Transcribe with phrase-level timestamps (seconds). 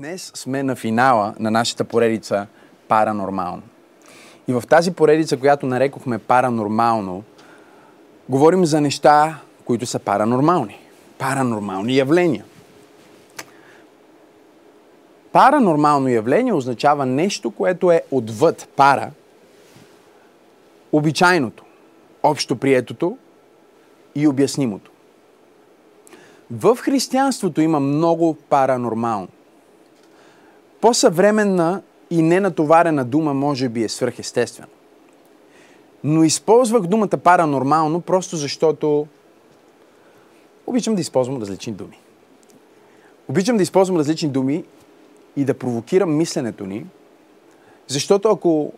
[0.00, 2.46] Днес сме на финала на нашата поредица
[2.88, 3.62] Паранормално.
[4.48, 7.22] И в тази поредица, която нарекохме Паранормално,
[8.28, 10.78] говорим за неща, които са паранормални.
[11.18, 12.44] Паранормални явления.
[15.32, 19.10] Паранормално явление означава нещо, което е отвъд пара,
[20.92, 21.64] обичайното,
[22.22, 23.18] общоприетото
[24.14, 24.90] и обяснимото.
[26.50, 29.28] В християнството има много паранормално.
[30.80, 34.68] По-съвременна и ненатоварена дума може би е свръхестествена.
[36.04, 39.06] Но използвах думата паранормално просто защото
[40.66, 41.98] обичам да използвам различни думи.
[43.28, 44.64] Обичам да използвам различни думи
[45.36, 46.86] и да провокирам мисленето ни,
[47.86, 48.72] защото ако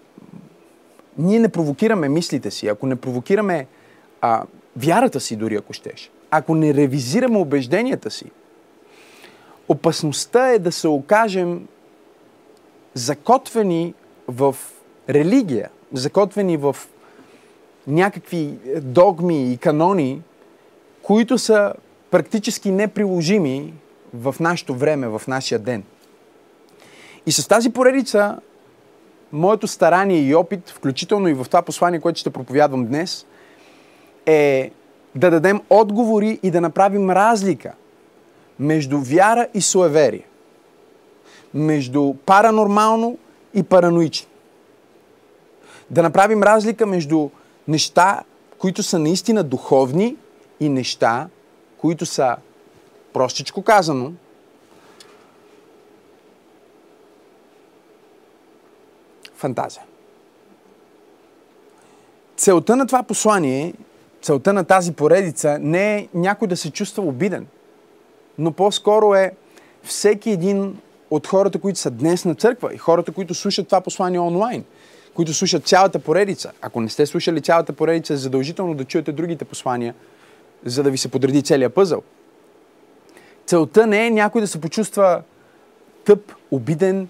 [1.18, 3.66] ние не провокираме мислите си, ако не провокираме
[4.20, 4.44] а,
[4.76, 8.24] вярата си дори ако щеш, ако не ревизираме убежденията си,
[9.68, 11.68] опасността е да се окажем
[12.94, 13.94] закотвени
[14.28, 14.56] в
[15.08, 16.76] религия, закотвени в
[17.86, 20.22] някакви догми и канони,
[21.02, 21.74] които са
[22.10, 23.74] практически неприложими
[24.14, 25.82] в нашето време, в нашия ден.
[27.26, 28.38] И с тази поредица,
[29.32, 33.26] моето старание и опит, включително и в това послание, което ще проповядвам днес,
[34.26, 34.70] е
[35.14, 37.72] да дадем отговори и да направим разлика
[38.58, 40.24] между вяра и суеверие
[41.54, 43.18] между паранормално
[43.54, 44.28] и параноично.
[45.90, 47.28] Да направим разлика между
[47.68, 48.22] неща,
[48.58, 50.16] които са наистина духовни
[50.60, 51.28] и неща,
[51.78, 52.36] които са,
[53.12, 54.12] простичко казано,
[59.34, 59.82] фантазия.
[62.36, 63.74] Целта на това послание,
[64.22, 67.46] целта на тази поредица не е някой да се чувства обиден,
[68.38, 69.32] но по-скоро е
[69.82, 70.78] всеки един
[71.12, 74.64] от хората, които са днес на църква и хората, които слушат това послание онлайн,
[75.14, 76.52] които слушат цялата поредица.
[76.62, 79.94] Ако не сте слушали цялата поредица, е задължително да чуете другите послания,
[80.64, 82.02] за да ви се подреди целият пъзъл.
[83.46, 85.22] Целта не е някой да се почувства
[86.04, 87.08] тъп, обиден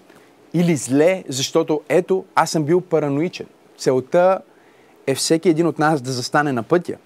[0.53, 3.47] или зле, защото ето, аз съм бил параноичен.
[3.77, 4.39] Целта
[5.07, 6.97] е всеки един от нас да застане на пътя.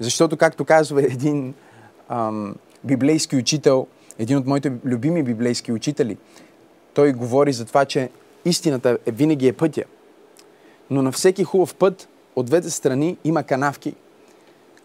[0.00, 1.54] Защото, както казва един
[2.08, 3.86] ам, библейски учител,
[4.18, 6.16] един от моите любими библейски учители,
[6.94, 8.10] той говори за това, че
[8.44, 9.84] истината е, винаги е пътя.
[10.90, 13.94] Но на всеки хубав път от двете страни има канавки,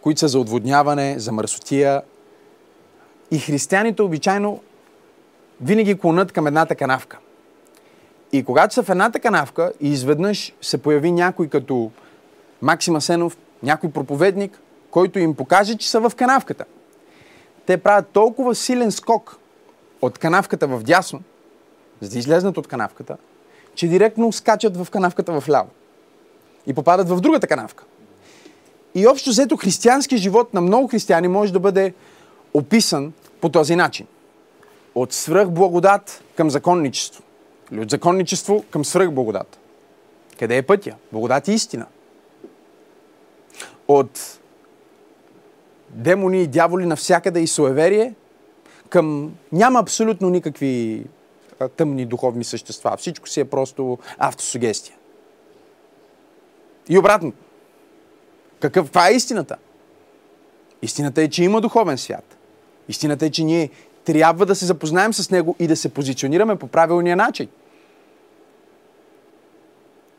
[0.02, 2.02] които са за отводняване, за мърсотия.
[3.32, 4.62] И християните обичайно
[5.62, 7.18] винаги клонат към едната канавка.
[8.32, 11.92] И когато са в едната канавка и изведнъж се появи някой като
[12.62, 14.60] Максим Асенов, някой проповедник,
[14.92, 16.66] който им покаже, че са в канавката–
[17.66, 19.38] те правят толкова силен скок
[20.02, 21.22] от канавката в дясно,
[22.02, 23.18] за да излезнат от канавката,
[23.76, 25.70] че директно скачат в канавката в ляво.
[26.68, 27.84] И попадат в другата канавка.
[28.96, 31.94] И общо взето християнски живот на много християни може да бъде
[32.54, 34.08] описан по този начин.
[34.96, 37.24] От свръхблагодат към законничество.
[37.72, 39.60] Или от законничество към свръхблагодат.
[40.40, 40.96] Къде е пътя?
[41.12, 41.86] Благодат и истина.
[43.88, 44.40] От
[45.94, 48.14] демони и дяволи навсякъде и суеверие,
[48.90, 51.04] към няма абсолютно никакви
[51.78, 52.98] тъмни духовни същества.
[52.98, 54.96] Всичко си е просто автосугестия.
[56.90, 57.34] И обратно.
[58.60, 59.58] Какъв, това е истината?
[60.82, 62.38] Истината е, че има духовен свят.
[62.90, 63.70] Истината е, че ние
[64.06, 67.48] трябва да се запознаем с него и да се позиционираме по правилния начин.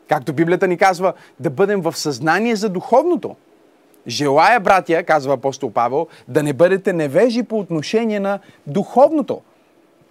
[0.07, 3.35] Както Библията ни казва, да бъдем в съзнание за духовното–
[4.07, 9.41] Желая, братя, казва апостол Павел, да не бъдете невежи по отношение на духовното,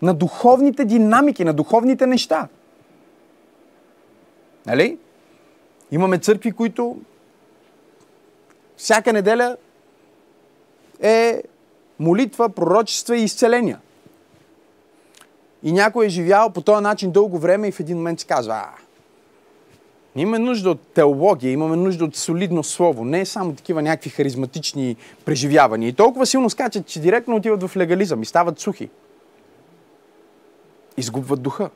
[0.02, 2.48] на духовните динамики, на духовните неща.
[4.66, 4.98] Нали?
[5.90, 6.96] Имаме църкви, които
[8.76, 9.56] всяка неделя
[11.02, 11.42] е
[11.98, 13.80] молитва, пророчества и изцеления.
[15.62, 18.54] И някой е живял по този начин дълго време и в един момент си казва,
[18.54, 18.83] а,
[20.16, 24.96] Имаме нужда от теология, имаме нужда от солидно слово, не е само такива някакви харизматични
[25.24, 25.88] преживявания.
[25.88, 28.90] И толкова силно скачат, че директно отиват в легализъм и стават сухи.
[30.96, 31.70] Изгубват духа.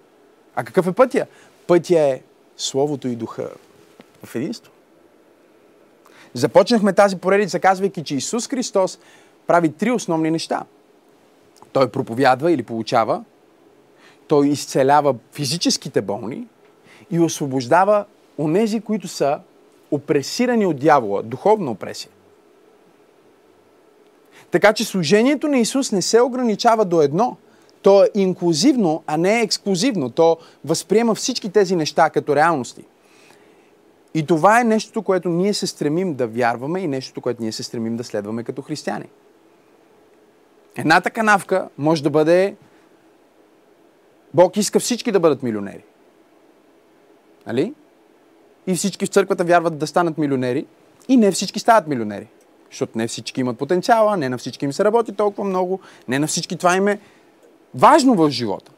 [0.54, 1.26] А какъв е пътя?
[1.66, 2.20] Пътя е
[2.56, 3.50] Словото и духа
[4.24, 4.72] в единство.
[6.34, 8.98] Започнахме тази поредица, казвайки, че Исус Христос
[9.46, 10.64] прави три основни неща.
[11.72, 13.24] Той проповядва или получава,
[14.28, 16.46] той изцелява физическите болни
[17.10, 18.04] и освобождава
[18.38, 19.40] онези, които са
[19.90, 22.10] опресирани от дявола, духовна опресия.
[24.50, 27.36] Така че служението на Исус не се ограничава до едно
[27.82, 30.10] То е инклюзивно, а не е ексклюзивно.
[30.10, 32.84] То възприема всички тези неща като реалности.
[34.14, 37.62] И това е нещото, което ние се стремим да вярваме и нещото, което ние се
[37.62, 39.08] стремим да следваме като християни.
[40.76, 42.56] Едната канавка може да бъде
[44.34, 45.84] Бог иска всички да бъдат милионери.
[47.46, 47.74] Нали?
[48.68, 50.66] И всички в църквата вярват да станат милионери
[51.08, 52.26] и не всички стават милионери.
[52.70, 56.26] Защото не всички имат потенциала, не на всички им се работи толкова много, не на
[56.26, 57.00] всички това им е
[57.74, 58.72] важно в живота.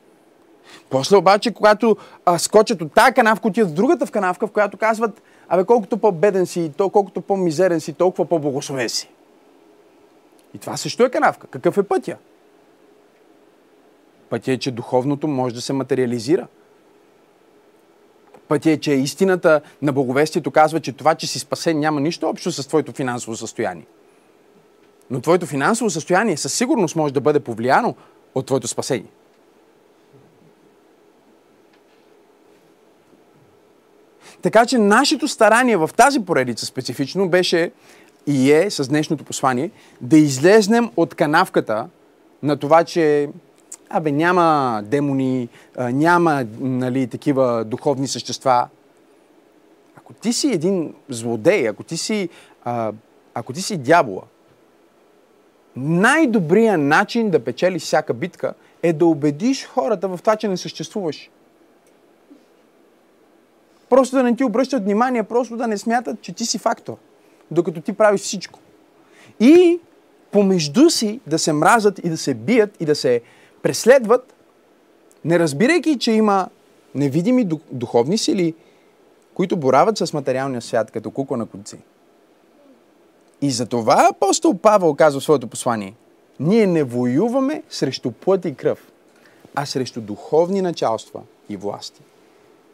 [0.90, 1.96] После обаче, когато
[2.26, 5.98] а, скочат от тази канавка, отиват в другата в канавка, в която казват, абе колкото
[5.98, 9.10] по-беден си, то, колкото по-мизерен си, толкова по-благословен си.
[10.54, 11.46] И това също е канавка.
[11.46, 12.16] Какъв е пътя?
[14.28, 16.46] Пътя е, че духовното може да се материализира.
[18.50, 22.52] Пътя е, че истината на благовестието казва, че това, че си спасен, няма нищо общо
[22.52, 23.86] с твоето финансово състояние.
[25.10, 27.94] Но твоето финансово състояние със сигурност може да бъде повлияно
[28.34, 29.10] от твоето спасение.
[34.42, 37.72] Така че нашето старание в тази поредица специфично беше
[38.26, 39.70] и е с днешното послание
[40.00, 41.88] да излезнем от канавката
[42.42, 43.28] на това, че
[43.90, 45.48] абе няма демони,
[45.78, 48.68] няма нали, такива духовни същества.
[49.96, 52.28] Ако ти си един злодей, ако ти си,
[52.64, 52.92] а,
[53.34, 54.22] ако ти си дявола,
[55.76, 61.30] най-добрият начин да печелиш всяка битка е да убедиш хората в това, че не съществуваш.
[63.90, 66.96] Просто да не ти обръщат внимание, просто да не смятат, че ти си фактор,
[67.50, 68.58] докато ти правиш всичко.
[69.40, 69.80] И
[70.30, 73.20] помежду си да се мразят и да се бият и да се
[73.62, 74.34] преследват,
[75.24, 76.48] не разбирайки, че има
[76.94, 78.54] невидими духовни сили,
[79.34, 81.78] които борават с материалния свят като кукла на конци.
[83.42, 85.94] И за това апостол Павел казва в своето послание.
[86.40, 88.92] Ние не воюваме срещу плът и кръв,
[89.54, 92.02] а срещу духовни началства и власти.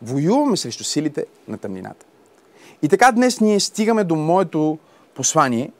[0.02, 2.06] Воюваме срещу силите на тъмнината.
[2.82, 4.78] И така днес ние стигаме до моето
[5.14, 5.72] послание,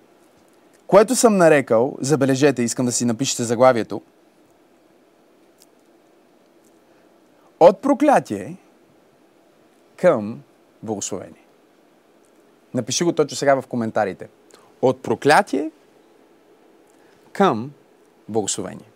[0.87, 4.03] което съм нарекал, забележете, искам да си напишете заглавието,
[7.61, 8.57] от проклятие
[9.97, 10.41] към
[10.83, 11.45] благословение.
[12.75, 14.29] Напиши го точно сега в коментарите.
[14.83, 15.71] От проклятие
[17.33, 17.71] към
[18.29, 18.91] благословение.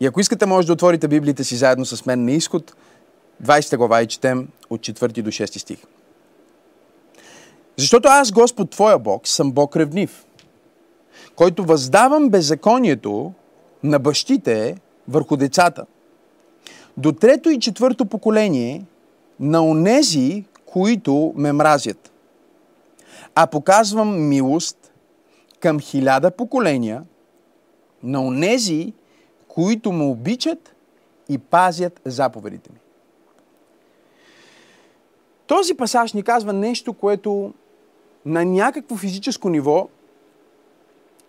[0.00, 2.76] И ако искате, може да отворите Библията си заедно с мен на изход,
[3.42, 5.78] 20 глава и четем от 4 до 6 стих.
[7.76, 10.26] Защото аз, Господ Твоя Бог, съм Бог ревнив,
[11.34, 13.32] който въздавам беззаконието
[13.82, 14.76] на бащите
[15.08, 15.86] върху децата.
[16.96, 18.84] До трето и четвърто поколение
[19.40, 22.12] на онези, които ме мразят.
[23.34, 24.92] А показвам милост
[25.60, 27.04] към хиляда поколения
[28.02, 28.92] на онези,
[29.48, 30.74] които ме обичат
[31.28, 32.78] и пазят заповедите ми.
[35.46, 37.54] Този пасаж ни казва нещо, което
[38.26, 39.88] на някакво физическо ниво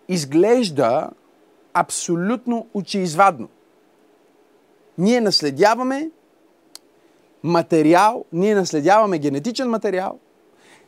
[0.08, 1.10] изглежда
[1.74, 3.48] абсолютно очеизвадно.
[4.98, 6.10] Ние наследяваме
[7.42, 10.18] материал, ние наследяваме генетичен материал,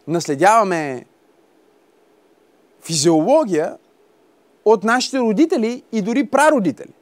[0.07, 1.07] наследяваме
[2.81, 3.79] физиология
[4.65, 6.93] от нашите родители и дори прародители.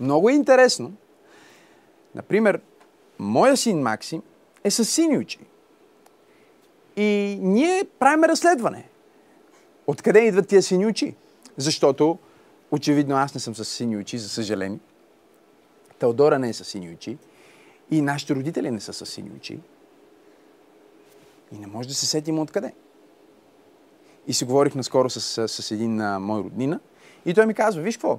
[0.00, 0.92] Много е интересно.
[2.14, 2.60] Например,
[3.18, 4.22] моя син Максим
[4.64, 5.38] е с сини очи.
[6.96, 8.88] И ние правим разследване.
[9.86, 11.14] Откъде идват тия сини очи?
[11.56, 12.18] Защото,
[12.70, 14.78] очевидно, аз не съм с сини очи, за съжаление.
[15.98, 17.18] Теодора не е с сини очи.
[17.90, 19.60] И нашите родители не са с сини очи.
[21.52, 22.72] И не може да се сетим откъде.
[24.26, 26.80] И си говорих наскоро с, с един а, мой роднина.
[27.26, 28.18] И той ми казва, виж какво?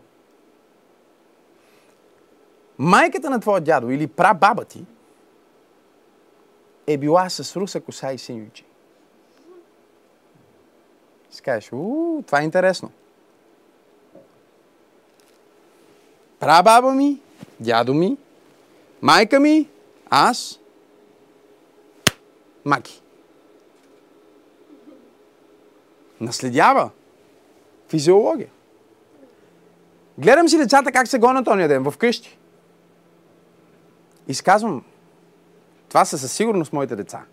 [2.77, 4.85] Майката на твоя дядо или прабаба ти
[6.87, 8.65] е била с руса коса и сини очи.
[11.31, 11.69] Си кажеш,
[12.25, 12.91] това е интересно.
[16.39, 17.21] Прабаба ми,
[17.59, 18.17] дядо ми,
[19.01, 19.69] майка ми,
[20.09, 20.59] аз,
[22.65, 23.01] маки.
[26.21, 26.89] Наследява
[27.89, 28.49] физиология.
[30.17, 32.37] Гледам си децата как се гонят ония ден в къщи.
[34.27, 34.83] И сказвам,
[35.89, 37.23] това са със сигурност моите деца.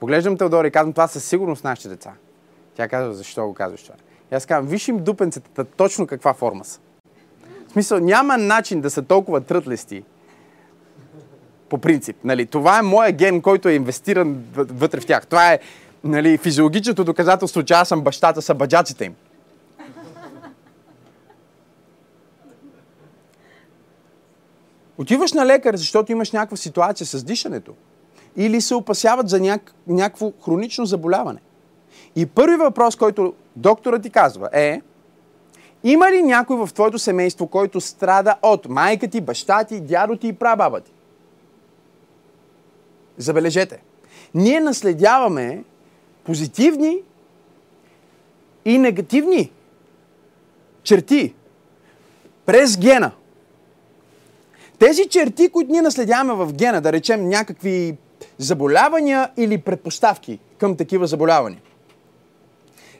[0.00, 2.12] Поглеждам Теодора и казвам, това със сигурност нашите деца.
[2.74, 3.94] Тя казва, защо го казваш това?
[4.32, 6.80] И аз казвам, виж им дупенцата точно каква форма са.
[7.70, 10.02] В смисъл, няма начин да са толкова трътлести.
[11.68, 12.16] По принцип.
[12.24, 15.26] Нали, това е моя ген, който е инвестиран вътре в тях.
[15.26, 15.58] Това е
[16.04, 19.14] нали, физиологичното доказателство, че аз съм бащата, са баджаците им.
[24.98, 27.74] Отиваш на лекар, защото имаш някаква ситуация с дишането.
[28.36, 29.74] Или се опасяват за няк...
[29.86, 31.40] някакво хронично заболяване.
[32.16, 34.80] И първи въпрос, който докторът ти казва е,
[35.84, 40.28] има ли някой в твоето семейство, който страда от майка ти, баща ти, дядо ти
[40.28, 40.92] и прабаба ти?
[43.18, 43.82] Забележете.
[44.34, 45.64] Ние наследяваме
[46.24, 46.98] позитивни
[48.64, 49.50] и негативни
[50.82, 51.34] черти
[52.46, 53.10] през гена.
[54.78, 57.96] Тези черти, които ние наследяваме в гена, да речем някакви
[58.38, 61.60] заболявания или предпоставки към такива заболявания.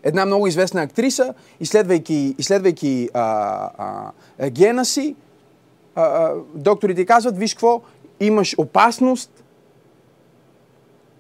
[0.03, 5.17] Една много известна актриса, изследвайки, изследвайки а, а, гена си,
[5.95, 7.81] а, а, докторите казват, виж какво,
[8.21, 9.45] имаш опасност,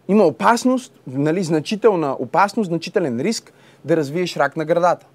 [0.08, 3.52] има опасност, нали, значителна опасност, значителен риск
[3.84, 5.06] да развиеш рак на градата.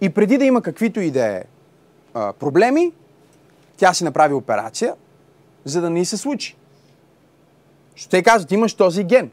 [0.00, 1.44] И преди да има каквито и да е
[2.12, 2.92] проблеми,
[3.76, 4.94] тя си направи операция,
[5.64, 6.56] за да не се случи.
[7.94, 9.30] Ще те казват, имаш този ген.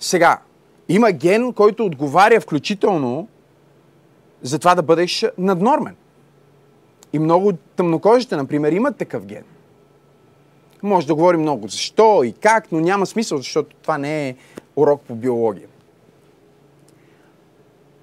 [0.00, 0.38] Сега,
[0.88, 3.28] има ген, който отговаря включително
[4.42, 5.96] за това да бъдеш наднормен.
[7.12, 9.44] И много тъмнокожите, например, имат такъв ген.
[10.82, 14.36] Може да говорим много защо и как, но няма смисъл, защото това не е
[14.76, 15.68] урок по биология.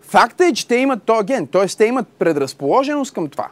[0.01, 1.67] Факта е, че те имат този ген, т.е.
[1.67, 3.49] те имат предразположеност към това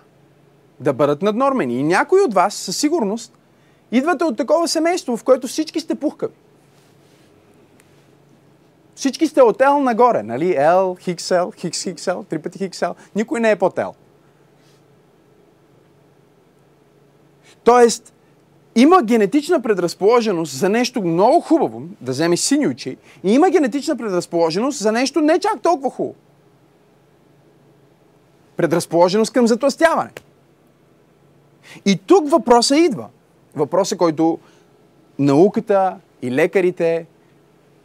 [0.80, 1.80] да бъдат наднормени.
[1.80, 3.38] И някои от вас със сигурност
[3.92, 6.34] идвате от такова семейство, в което всички сте пухкави.
[9.00, 10.46] Всички сте от L нагоре, нали?
[10.46, 12.94] L, XL, XXL, три пъти XL.
[13.16, 13.94] Никой не е под L.
[17.64, 18.14] Тоест,
[18.76, 24.80] има генетична предразположеност за нещо много хубаво, да вземе сини очи, и има генетична предразположеност
[24.80, 26.16] за нещо не чак толкова хубаво.
[28.58, 30.12] Предразположеност към затластяване.
[31.86, 33.08] И тук въпроса идва.
[33.56, 34.40] Въпросът, който
[35.20, 37.06] науката и лекарите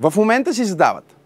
[0.00, 1.16] в момента си задават.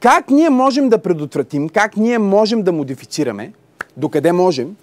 [0.00, 3.52] Как ние можем да предотвратим, как ние можем да модифицираме,
[3.96, 4.76] докъде можем,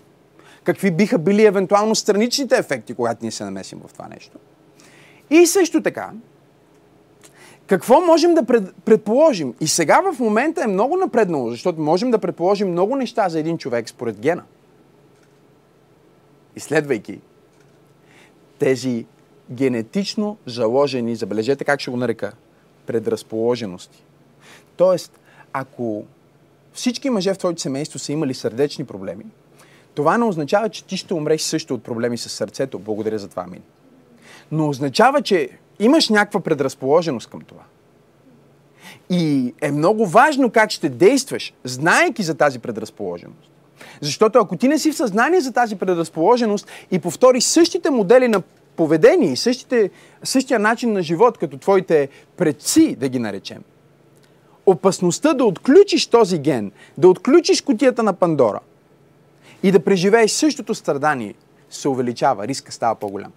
[0.64, 4.38] какви биха били евентуално страничните ефекти, когато ние се намесим в това нещо.
[5.30, 6.12] И също така,
[7.68, 9.54] какво можем да пред, предположим?
[9.62, 13.58] И сега в момента е много напреднало, защото можем да предположим много неща за един
[13.58, 14.44] човек според гена.
[16.56, 17.20] Изследвайки
[18.60, 19.06] тези
[19.52, 22.34] генетично заложени, забележете как ще го нарека,
[22.92, 24.04] предразположености.
[24.76, 25.20] Тоест,
[25.54, 26.04] ако
[26.74, 29.26] всички мъже в твоето семейство са имали сърдечни проблеми,
[29.94, 32.80] това не означава, че ти ще умреш също от проблеми с сърцето.
[32.80, 33.62] Благодаря за това, Мин.
[34.52, 37.64] Но означава, че имаш някаква предразположеност към това.
[39.10, 43.52] И е много важно как ще действаш, знаеки за тази предразположеност.
[44.02, 48.42] Защото ако ти не си в съзнание за тази предразположеност и повториш същите модели на
[48.76, 49.38] поведение и
[50.24, 53.64] същия начин на живот, като твоите предци, да ги наречем,
[54.66, 58.60] опасността да отключиш този ген, да отключиш котията на Пандора
[59.64, 61.34] и да преживееш същото страдание,
[61.70, 63.32] се увеличава, риска става по-голям.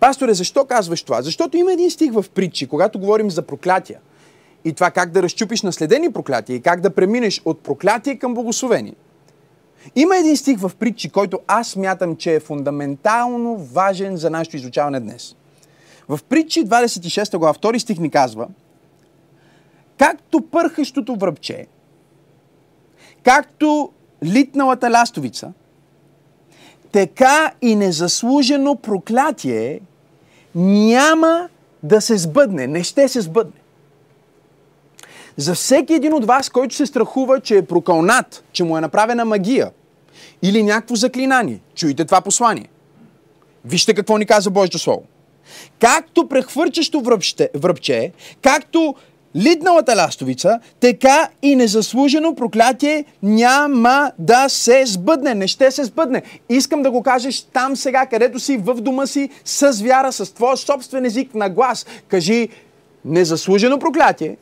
[0.00, 1.22] Пасторе, защо казваш това?
[1.22, 3.98] Защото има един стих в притчи, когато говорим за проклятия
[4.64, 8.94] и това как да разчупиш наследени проклятия и как да преминеш от проклятие към благословение.
[9.96, 15.00] Има един стих в притчи, който аз мятам, че е фундаментално важен за нашето изучаване
[15.00, 15.36] днес.
[16.08, 18.48] В притчи 26 глава, втори стих ни казва,
[19.98, 21.66] както пърхащото връбче,
[23.22, 23.92] както
[24.24, 25.52] литналата ластовица,
[26.92, 29.80] така и незаслужено проклятие
[30.54, 31.48] няма
[31.82, 33.60] да се сбъдне, не ще се сбъдне.
[35.36, 39.24] За всеки един от вас, който се страхува, че е прокълнат, че му е направена
[39.24, 39.70] магия
[40.42, 42.68] или някакво заклинание, чуйте това послание.
[43.64, 45.02] Вижте какво ни казва Божието Слово.
[45.80, 48.12] Както прехвърчащо връбче, връбче
[48.42, 48.94] както
[49.36, 55.34] литналата ластовица, така и незаслужено проклятие няма да се сбъдне.
[55.34, 56.22] Не ще се сбъдне.
[56.48, 60.56] Искам да го кажеш там сега, където си, в дома си, с вяра, с твоя
[60.56, 61.86] собствен език на глас.
[62.08, 62.48] Кажи,
[63.04, 64.36] незаслужено проклятие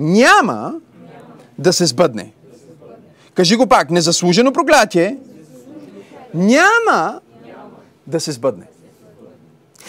[0.00, 0.74] няма
[1.58, 2.32] да се сбъдне.
[3.34, 5.18] Кажи го пак, незаслужено проклятие
[6.34, 7.20] няма
[8.06, 8.66] да се сбъдне.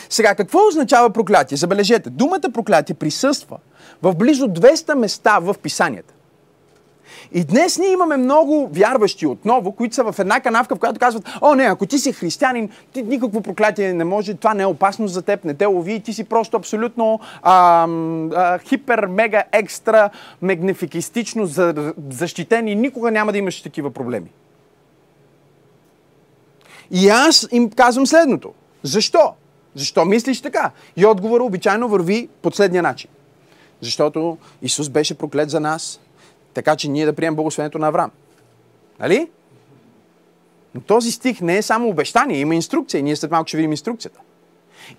[0.10, 1.58] Сега, какво означава проклятие?
[1.58, 3.58] Забележете, думата проклятие присъства
[4.01, 6.13] в близо 200 места в писанията.
[7.33, 11.29] И днес ние имаме много вярващи отново, които са в една канавка, в която казват,
[11.41, 15.07] о не, ако ти си християнин, ти никакво проклятие не може, това не е опасно
[15.07, 17.88] за теб, не те лови, ти си просто абсолютно а,
[18.35, 20.09] а, хипер, мега, екстра,
[20.41, 21.50] магнификистично
[22.09, 24.29] защитен и никога няма да имаш такива проблеми.
[26.91, 28.53] И аз им казвам следното.
[28.83, 29.33] Защо?
[29.75, 30.71] Защо мислиш така?
[30.97, 33.09] И отговорът обичайно върви последния начин.
[33.81, 36.00] Защото Исус беше проклет за нас,
[36.53, 38.12] така че ние да приемем благословението на Авраам.
[39.00, 39.29] Нали?
[40.75, 43.72] Но този стих не е само обещание, има инструкция и ние след малко ще видим
[43.72, 44.20] инструкцията.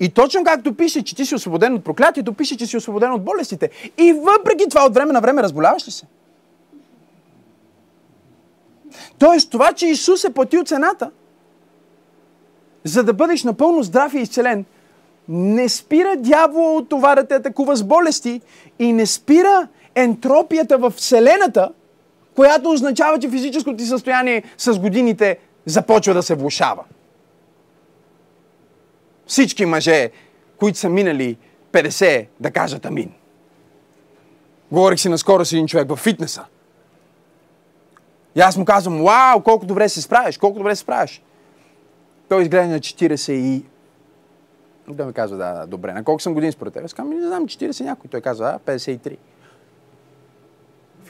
[0.01, 3.25] И точно както пише, че ти си освободен от проклятието, пише, че си освободен от
[3.25, 3.71] болестите.
[3.99, 6.07] И въпреки това от време на време разболяваш ли се?
[9.19, 11.11] Тоест това, че Исус е платил цената,
[12.85, 14.65] за да бъдеш напълно здрав и изцелен,
[15.29, 18.41] не спира дявола от това да те атакува с болести
[18.79, 21.73] и не спира ентропията в Вселената,
[22.37, 26.85] която означава, че физическото ти състояние с годините започва да се влушава.
[29.27, 30.11] Всички мъже,
[30.57, 31.37] които са минали
[31.73, 33.13] 50, да кажат амин.
[34.73, 36.45] Говорих си наскоро с един човек в фитнеса.
[38.35, 41.23] И аз му казвам, вау, колко добре се справиш, колко добре се справиш.
[42.29, 43.65] Той изгледа на 40 и...
[44.89, 45.93] Да ми казва, да, да, добре.
[45.93, 46.85] На колко съм години според теб?
[46.85, 48.11] Аз казвам, не знам, 40 някой.
[48.11, 49.17] Той казва, а, 53.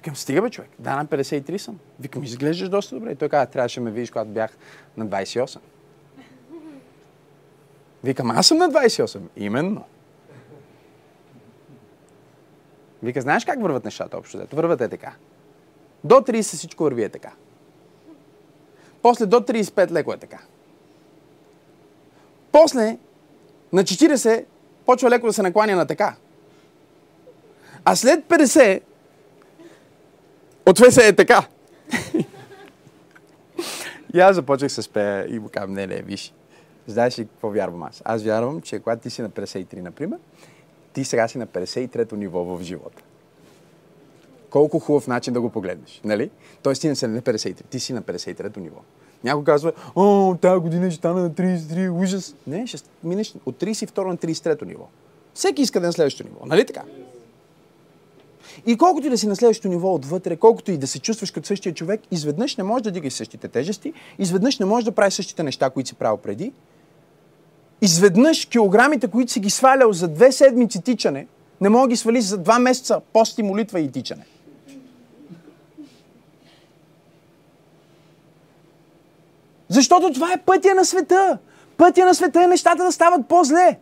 [0.02, 0.70] Викам, стига бе, човек.
[0.78, 1.78] Да, на 53 съм.
[2.00, 3.10] Викам, изглеждаш доста добре.
[3.10, 4.56] И той каза, трябваше ме видиш, когато бях
[4.96, 5.58] на 28.
[8.04, 9.20] Викам, аз съм на 28.
[9.36, 9.84] Именно.
[13.02, 14.38] Вика, знаеш как върват нещата общо?
[14.38, 14.56] Дето?
[14.56, 15.14] Върват е така.
[16.04, 17.32] До 30 всичко върви е така.
[19.02, 20.38] После до 35 леко е така.
[22.52, 22.98] После
[23.72, 24.44] на 40
[24.86, 26.14] почва леко да се накланя на така.
[27.84, 28.82] А след 50
[30.66, 31.46] отве се е така.
[34.14, 36.34] и аз започнах с пея и му казвам, не, не, виж.
[36.86, 38.02] Знаеш ли какво вярвам аз?
[38.04, 40.18] Аз вярвам, че когато ти си на 53, например,
[40.92, 43.02] ти сега си на 53-то ниво в живота.
[44.50, 46.30] Колко хубав начин да го погледнеш, нали?
[46.62, 48.80] Тоест ти не си на 53, ти си на 53-то ниво.
[49.24, 52.34] Някой казва, о, тази година ще стана на 33, ужас.
[52.46, 54.88] Не, ще минеш от 32 на 33 ниво.
[55.34, 56.82] Всеки иска да е на следващото ниво, нали така?
[58.66, 61.46] И колкото и да си на следващото ниво отвътре, колкото и да се чувстваш като
[61.46, 65.42] същия човек, изведнъж не можеш да дигаш същите тежести, изведнъж не можеш да правиш същите
[65.42, 66.52] неща, които си правил преди.
[67.82, 71.26] Изведнъж килограмите, които си ги свалял за две седмици тичане,
[71.60, 74.24] не мога ги свалиш за два месеца пости, молитва и тичане.
[79.68, 81.38] Защото това е пътя на света.
[81.76, 83.78] Пътя на света е нещата да стават по-зле.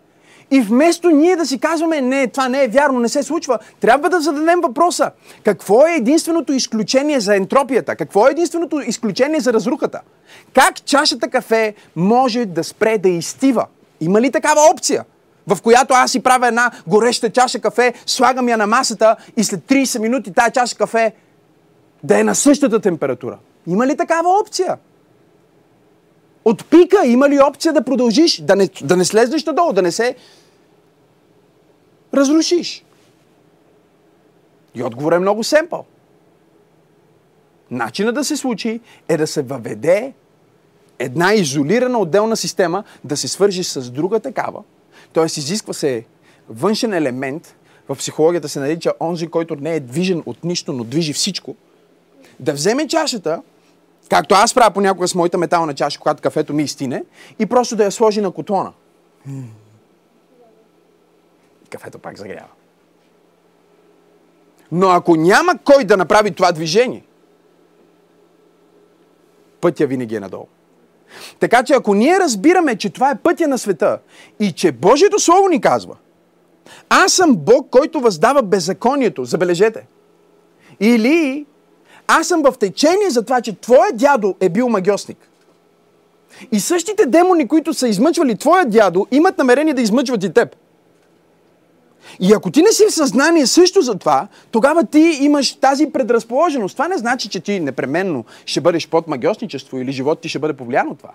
[0.50, 4.10] И вместо ние да си казваме, не, това не е вярно, не се случва, трябва
[4.10, 5.10] да зададем въпроса.
[5.44, 7.96] Какво е единственото изключение за ентропията?
[7.96, 10.00] Какво е единственото изключение за разрухата?
[10.54, 13.66] Как чашата кафе може да спре да изтива?
[14.00, 15.04] Има ли такава опция?
[15.46, 19.60] В която аз си правя една гореща чаша кафе, слагам я на масата и след
[19.60, 21.12] 30 минути тая чаша кафе
[22.02, 23.38] да е на същата температура.
[23.66, 24.76] Има ли такава опция?
[26.44, 29.92] От пика има ли опция да продължиш, да не, да не слезнеш надолу, да не
[29.92, 30.14] се
[32.14, 32.84] разрушиш?
[34.74, 35.84] И отговор е много семпъл.
[37.70, 40.12] Начинът да се случи е да се въведе
[40.98, 44.62] една изолирана отделна система, да се свържи с друга такава.
[45.12, 46.04] Тоест изисква се
[46.48, 47.56] външен елемент,
[47.88, 51.56] в психологията се нарича онзи, който не е движен от нищо, но движи всичко,
[52.40, 53.42] да вземе чашата
[54.10, 57.04] Както аз правя понякога с моята метална чаша, когато кафето ми изтине,
[57.38, 58.72] и просто да я сложи на котлона.
[61.70, 62.48] Кафето пак загрява.
[64.72, 67.04] Но ако няма кой да направи това движение,
[69.60, 70.46] пътя винаги е надолу.
[71.40, 73.98] Така че ако ние разбираме, че това е пътя на света
[74.40, 75.96] и че Божието Слово ни казва,
[76.88, 79.86] аз съм Бог, който въздава беззаконието, забележете.
[80.80, 81.46] Или
[82.06, 85.18] аз съм в течение за това, че твоят дядо е бил магиосник.
[86.52, 90.56] И същите демони, които са измъчвали твоя дядо, имат намерение да измъчват и теб.
[92.20, 96.74] И ако ти не си в съзнание също за това, тогава ти имаш тази предразположеност.
[96.74, 100.54] Това не значи, че ти непременно ще бъдеш под магиосничество или живот ти ще бъде
[100.54, 101.10] повлиян от това.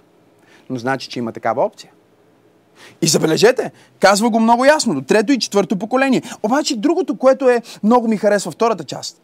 [0.69, 1.91] Но значи, че има такава опция.
[3.01, 6.21] И забележете, казва го много ясно, до трето и четвърто поколение.
[6.43, 9.21] Обаче другото, което е много ми харесва втората част.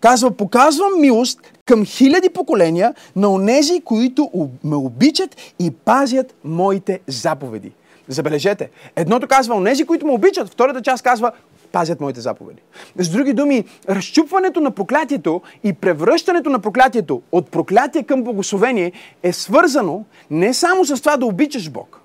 [0.00, 7.72] Казва, показвам милост към хиляди поколения на онези, които ме обичат и пазят моите заповеди.
[8.08, 11.32] Забележете, едното казва онези, които ме обичат, втората част казва
[11.72, 12.62] пазят моите заповеди.
[12.96, 18.92] С други думи, разчупването на проклятието и превръщането на проклятието от проклятие към благословение
[19.22, 22.00] е свързано не само с това да обичаш Бог,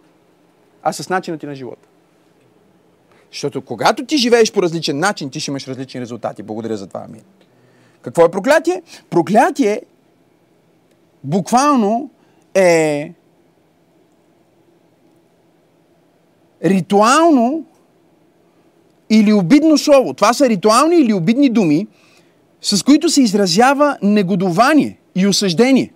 [0.84, 1.88] а с начина ти на живота.
[3.32, 6.44] Защото когато ти живееш по различен начин, ти ще имаш различни резултати.
[6.44, 7.22] Благодаря за това, Амин.
[8.02, 8.82] Какво е проклятие?
[9.10, 9.82] Проклятие
[11.24, 12.10] буквално
[12.54, 13.14] е
[16.66, 17.66] ритуално
[19.10, 20.14] или обидно слово.
[20.14, 21.88] Това са ритуални или обидни думи,
[22.62, 25.94] с които се изразява негодование и осъждение.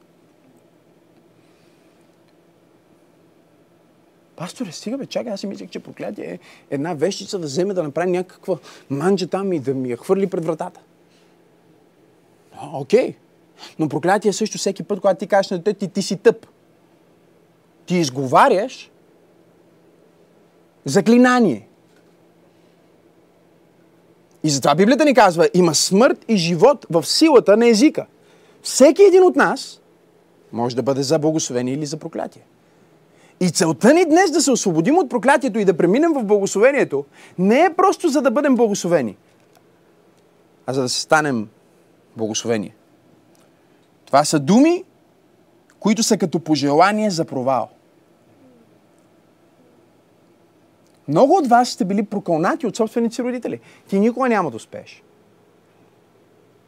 [4.36, 7.84] Пасторе, стига бе, чакай, аз си мислех, че проклятие е една вещица да вземе да
[7.84, 8.58] направи някаква
[8.89, 10.80] манджа там и да ми я хвърли пред вратата.
[12.73, 13.15] Окей.
[13.80, 16.47] Но проклятие е също всеки път, когато ти кажеш на детето ти, ти си тъп.
[17.86, 18.91] Ти изговаряш
[20.86, 21.67] заклинание.
[24.43, 28.06] И затова Библията ни казва, има смърт и живот в силата на езика.
[28.62, 29.82] Всеки един от нас
[30.52, 32.41] може да бъде за благословение или за проклятие.
[33.39, 37.06] И целта ни днес да се освободим от проклятието и да преминем в благословението
[37.38, 39.17] не е просто за да бъдем благословени,
[40.65, 41.48] а за да се станем
[42.17, 42.76] благословение.
[44.06, 44.84] Това са думи,
[45.80, 47.69] които са като пожелание за провал.
[51.08, 53.60] Много от вас сте били прокълнати от собствените родители.
[53.88, 55.04] Ти никога няма да успееш.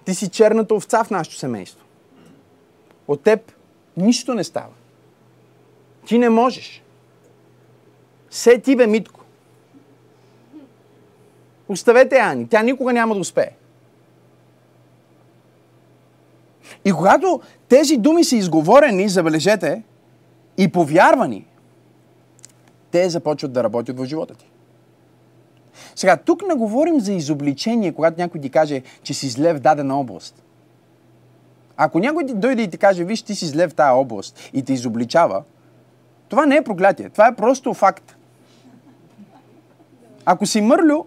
[0.06, 1.86] Ти си черната овца в нашето семейство.
[3.08, 3.52] От теб
[3.98, 4.74] нищо не става.
[6.06, 6.84] Ти не можеш.
[8.30, 9.20] Се ти бе, Митко.
[11.70, 12.48] Оставете Ани.
[12.48, 13.52] Тя никога няма да успее.
[16.86, 19.84] И когато тези думи са изговорени, забележете,
[20.58, 21.46] и повярвани,
[22.92, 24.52] те започват да работят в живота ти.
[25.96, 30.00] Сега, тук не говорим за изобличение, когато някой ти каже, че си зле в дадена
[30.00, 30.44] област.
[31.78, 34.64] Ако някой ти дойде и ти каже, виж, ти си зле в тая област и
[34.64, 35.44] те изобличава,
[36.30, 37.10] това не е проклятие.
[37.10, 38.16] Това е просто факт.
[40.26, 41.06] Ако си мърлю,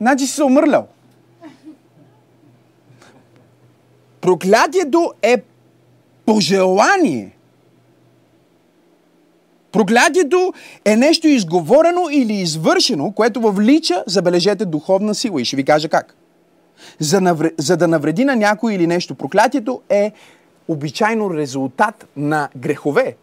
[0.00, 0.86] значи си се омърлял.
[4.20, 5.42] Проклятието е
[6.26, 7.37] пожелание.
[9.72, 10.52] Проклятието
[10.84, 15.40] е нещо изговорено или извършено, което въвлича, забележете, духовна сила.
[15.40, 16.14] И ще ви кажа как.
[16.98, 17.50] За, навр...
[17.58, 19.14] за да навреди на някой или нещо.
[19.14, 20.12] Проклятието е
[20.68, 23.16] обичайно резултат на грехове.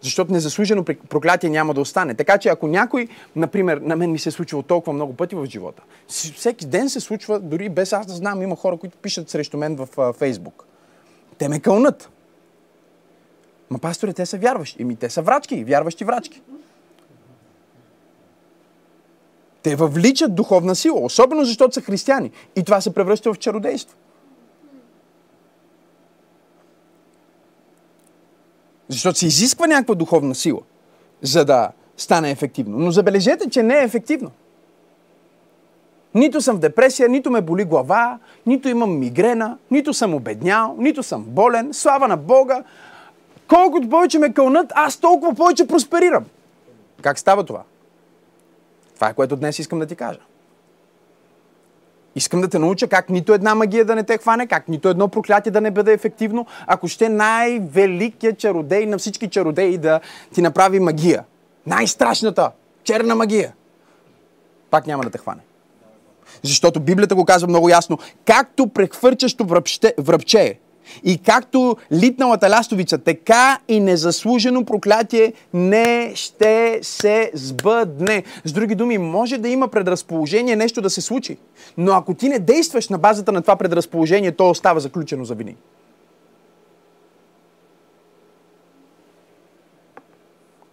[0.00, 2.14] Защото незаслужено проклятие няма да остане.
[2.14, 5.46] Така че ако някой, например, на мен ми се е случило толкова много пъти в
[5.46, 9.56] живота, всеки ден се случва, дори без аз да знам, има хора, които пишат срещу
[9.56, 10.64] мен в Фейсбук.
[11.38, 12.10] Те ме кълнат.
[13.70, 14.82] Ма пасторе, те са вярващи.
[14.82, 16.42] Еми, те са врачки, вярващи врачки.
[19.62, 22.30] Те въвличат духовна сила, особено защото са християни.
[22.56, 23.96] И това се превръща в чародейство.
[28.88, 30.60] Защото се изисква някаква духовна сила,
[31.22, 32.78] за да стане ефективно.
[32.78, 34.30] Но забележете, че не е ефективно.
[36.14, 41.02] Нито съм в депресия, нито ме боли глава, нито имам мигрена, нито съм обеднял, нито
[41.02, 41.68] съм болен.
[41.72, 42.64] Слава на Бога!
[43.48, 46.24] Колкото повече ме кълнат, аз толкова повече просперирам.
[47.02, 47.62] Как става това?
[48.94, 50.20] Това е което днес искам да ти кажа.
[52.16, 55.08] Искам да те науча как нито една магия да не те хване, как нито едно
[55.08, 60.00] проклятие да не бъде ефективно, ако ще най-великият чародей на всички чародеи да
[60.34, 61.24] ти направи магия.
[61.66, 62.50] Най-страшната,
[62.84, 63.54] черна магия.
[64.70, 65.40] Пак няма да те хване.
[66.42, 67.98] Защото Библията го казва много ясно.
[68.24, 70.58] Както прехвърчащо връбче, връбче
[71.04, 78.22] и както литналата лястовица, така и незаслужено проклятие не ще се сбъдне.
[78.44, 81.36] С други думи, може да има предразположение нещо да се случи,
[81.76, 85.56] но ако ти не действаш на базата на това предразположение, то остава заключено за винаги.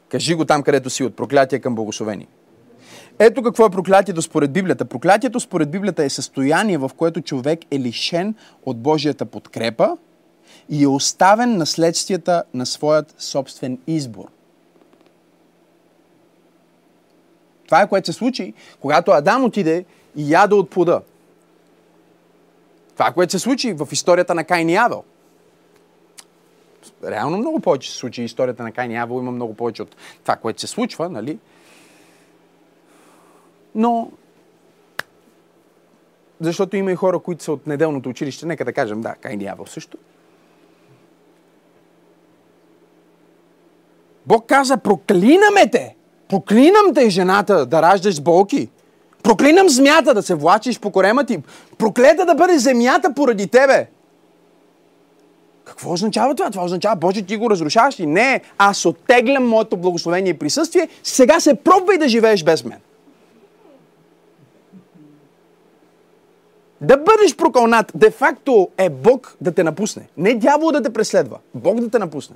[0.09, 2.27] Кажи го там, където си, от проклятие към благословение.
[3.23, 4.85] Ето какво е проклятието според Библията.
[4.85, 9.97] Проклятието според Библията е състояние, в което човек е лишен от Божията подкрепа
[10.69, 14.25] и е оставен на следствията на своят собствен избор.
[17.65, 21.01] Това е което се случи, когато Адам отиде и яда от плода.
[22.93, 25.03] Това е което се случи в историята на Кайн и Авел.
[27.03, 30.35] Реално много повече се случи историята на Кайн и Авел, има много повече от това,
[30.35, 31.39] което се случва, нали?
[33.75, 34.11] Но,
[36.41, 39.65] защото има и хора, които са от неделното училище, нека да кажем, да, Кайн Явъл
[39.65, 39.97] също.
[44.25, 45.95] Бог каза, проклинаме те!
[46.29, 48.69] Проклинам те, жената, да раждаш болки.
[49.23, 51.39] Проклинам змята да се влачиш по корема ти.
[51.77, 53.87] Проклета да бъде земята поради тебе.
[55.65, 56.49] Какво означава това?
[56.49, 58.05] Това означава, Боже, ти го разрушаваш ли?
[58.05, 62.79] Не, аз оттеглям моето благословение и присъствие, сега се пробвай да живееш без мен.
[66.81, 70.07] Да бъдеш прокълнат, де-факто е Бог да те напусне.
[70.17, 72.35] Не дявол да те преследва, Бог да те напусне.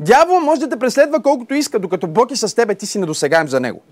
[0.00, 3.48] Дявол може да те преследва колкото иска, докато Бог е с тебе, ти си недосегаем
[3.48, 3.82] за него.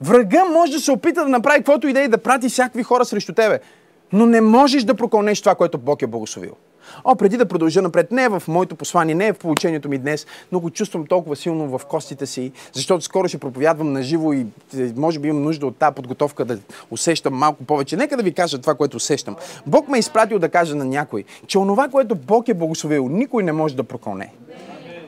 [0.00, 3.32] Врага може да се опита да направи каквото и е да прати всякакви хора срещу
[3.32, 3.60] тебе.
[4.12, 6.52] Но не можеш да прокълнеш това, което Бог е благословил.
[7.04, 9.98] О, преди да продължа напред, не е в моето послание, не е в получението ми
[9.98, 14.32] днес, но го чувствам толкова силно в костите си, защото скоро ще проповядвам на живо
[14.32, 14.46] и
[14.78, 16.58] е, може би имам нужда от тази подготовка да
[16.90, 17.96] усещам малко повече.
[17.96, 19.36] Нека да ви кажа това, което усещам.
[19.66, 23.42] Бог ме е изпратил да кажа на някой, че онова, което Бог е благословил, никой
[23.42, 24.32] не може да прокълне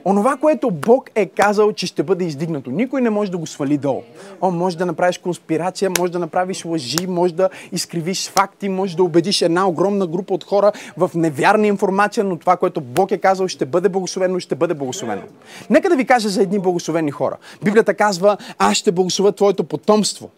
[0.05, 2.71] онова, което Бог е казал, че ще бъде издигнато.
[2.71, 4.03] Никой не може да го свали долу.
[4.41, 9.05] О, може да направиш конспирация, може да направиш лъжи, може да изкривиш факти, може да
[9.05, 13.49] убедиш една огромна група от хора в невярна информация, но това, което Бог е казал,
[13.49, 15.23] ще бъде благословено и ще бъде благословено.
[15.71, 17.37] Нека да ви кажа за едни благословени хора.
[17.65, 20.31] Библията казва, аз ще благословя твоето потомство.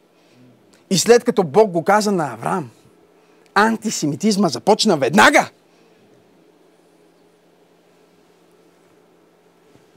[0.90, 2.70] И след като Бог го каза на Авраам,
[3.54, 5.50] антисемитизма започна веднага.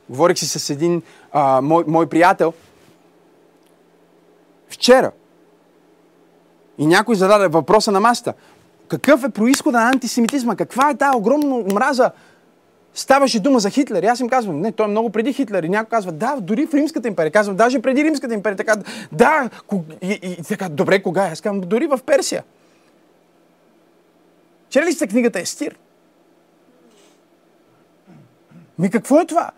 [0.09, 2.53] Говорих си с един а, мой, мой приятел
[4.69, 5.11] вчера.
[6.77, 8.33] И някой зададе въпроса на масата.
[8.87, 10.55] Какъв е происхода на антисемитизма?
[10.55, 12.11] Каква е тази огромна омраза?
[12.93, 14.03] Ставаше дума за Хитлер.
[14.03, 15.63] И аз им казвам, не, той е много преди Хитлер.
[15.63, 17.31] И някой казва, да, дори в Римската империя.
[17.31, 18.57] Казвам, даже преди Римската империя.
[18.57, 18.75] Така,
[19.11, 19.49] да,
[20.01, 21.29] и, и, и така, добре, кога?
[21.31, 22.43] Аз казвам, дори в Персия.
[24.69, 25.77] Чели ли сте книгата Естир?
[28.79, 29.51] Ми какво е това?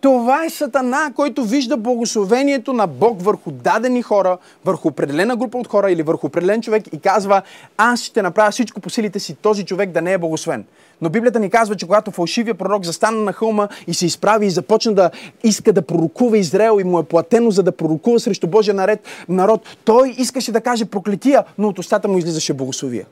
[0.00, 5.68] Това е Сатана, който вижда благословението на Бог върху дадени хора, върху определена група от
[5.68, 7.42] хора или върху определен човек и казва,
[7.76, 10.64] аз ще направя всичко по силите си този човек да не е благословен.
[11.00, 14.50] Но Библията ни казва, че когато фалшивия пророк застана на хълма и се изправи и
[14.50, 15.10] започна да
[15.44, 19.76] иска да пророкува Израел и му е платено за да пророкува срещу Божия наред, народ,
[19.84, 23.06] той искаше да каже проклетия, но от устата му излизаше благословия.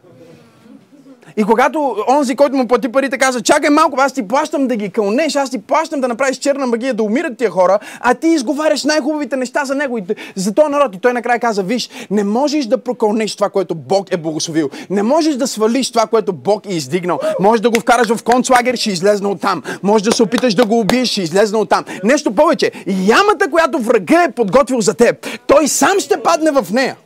[1.37, 4.91] И когато онзи, който му плати парите, каза, чакай малко, аз ти плащам да ги
[4.91, 8.85] кълнеш, аз ти плащам да направиш черна магия, да умират тия хора, а ти изговаряш
[8.85, 10.95] най-хубавите неща за него и за този народ.
[10.95, 14.71] И той накрая каза, виж, не можеш да прокълнеш това, което Бог е благословил.
[14.91, 17.19] Не можеш да свалиш това, което Бог е издигнал.
[17.41, 19.63] Може да го вкараш в концлагер, ще излезна от там.
[19.83, 21.85] Може да се опиташ да го убиеш, ще излезна от там.
[22.05, 22.73] Нещо повече.
[22.87, 26.97] Ямата, която врага е подготвил за теб, той сам ще падне в нея.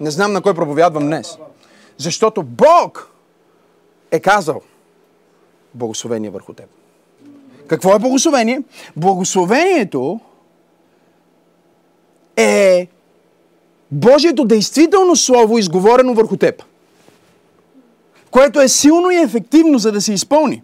[0.00, 1.38] Не знам на кой проповядвам днес.
[1.98, 3.17] Защото Бог
[4.10, 4.60] е казал
[5.74, 6.66] благословение върху теб.
[7.66, 8.62] Какво е благословение?
[8.96, 10.20] Благословението
[12.36, 12.88] е
[13.90, 16.64] Божието действително слово, изговорено върху теб.
[18.30, 20.62] Което е силно и ефективно, за да се изпълни.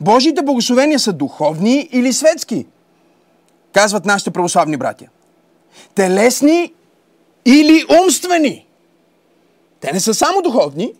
[0.00, 2.66] Божиите благословения са духовни или светски,
[3.72, 5.06] казват нашите православни братя.
[5.94, 6.72] Телесни
[7.44, 8.66] или умствени.
[9.80, 10.94] Те не са само духовни,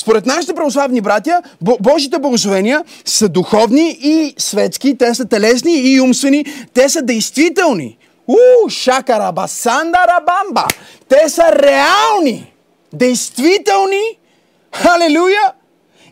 [0.00, 6.44] Според нашите православни братя, Божите благословения са духовни и светски, те са телесни и умствени,
[6.74, 7.98] те са действителни.
[8.26, 10.66] У, шакарабасанда рабамба.
[11.08, 12.52] Те са реални,
[12.92, 14.18] действителни,
[14.74, 15.52] халелуя,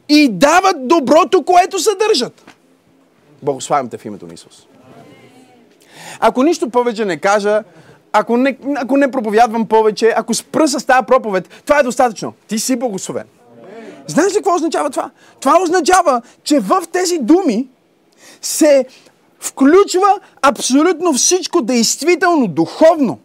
[0.09, 2.45] и дават доброто, което съдържат.
[3.43, 4.67] Благославям те в името на Исус.
[6.21, 7.63] Ако нищо повече не кажа,
[8.13, 12.33] ако не, ако не проповядвам повече, ако спра с тази проповед, това е достатъчно.
[12.49, 13.25] Ти си благословен.
[14.07, 15.11] Знаеш ли какво означава това?
[15.41, 17.69] Това означава, че в тези думи
[18.43, 18.87] се
[19.41, 23.19] включва абсолютно всичко действително, духовно,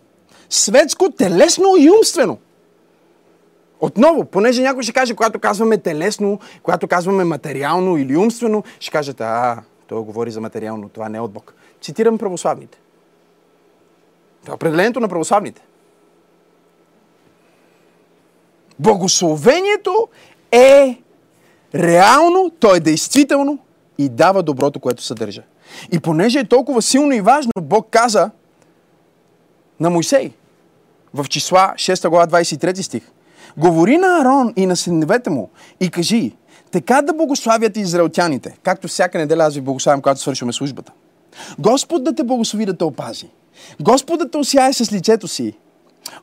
[0.50, 2.38] светско, телесно и умствено.
[3.80, 9.24] Отново, понеже някой ще каже, когато казваме телесно, когато казваме материално или умствено, ще кажете,
[9.24, 11.54] а, той говори за материално, това не е от Бог.
[11.82, 12.78] Цитирам православните.
[14.41, 15.62] Това е определението на православните.
[18.80, 20.08] Благословението
[20.51, 21.01] е
[21.75, 23.59] реално, то е действително
[23.97, 25.43] и дава доброто, което съдържа.
[25.91, 28.29] И понеже е толкова силно и важно, Бог каза
[29.79, 30.31] на Мойсей
[31.13, 33.11] в числа 6 глава 23 стих.
[33.57, 36.35] Говори на Арон и на синовете му и кажи,
[36.71, 40.91] така да благославят израелтяните, както всяка неделя аз ви благославям, когато свършваме службата.
[41.59, 43.29] Господ да те благослови да те опази.
[43.81, 45.53] Господ да те осяе с лицето си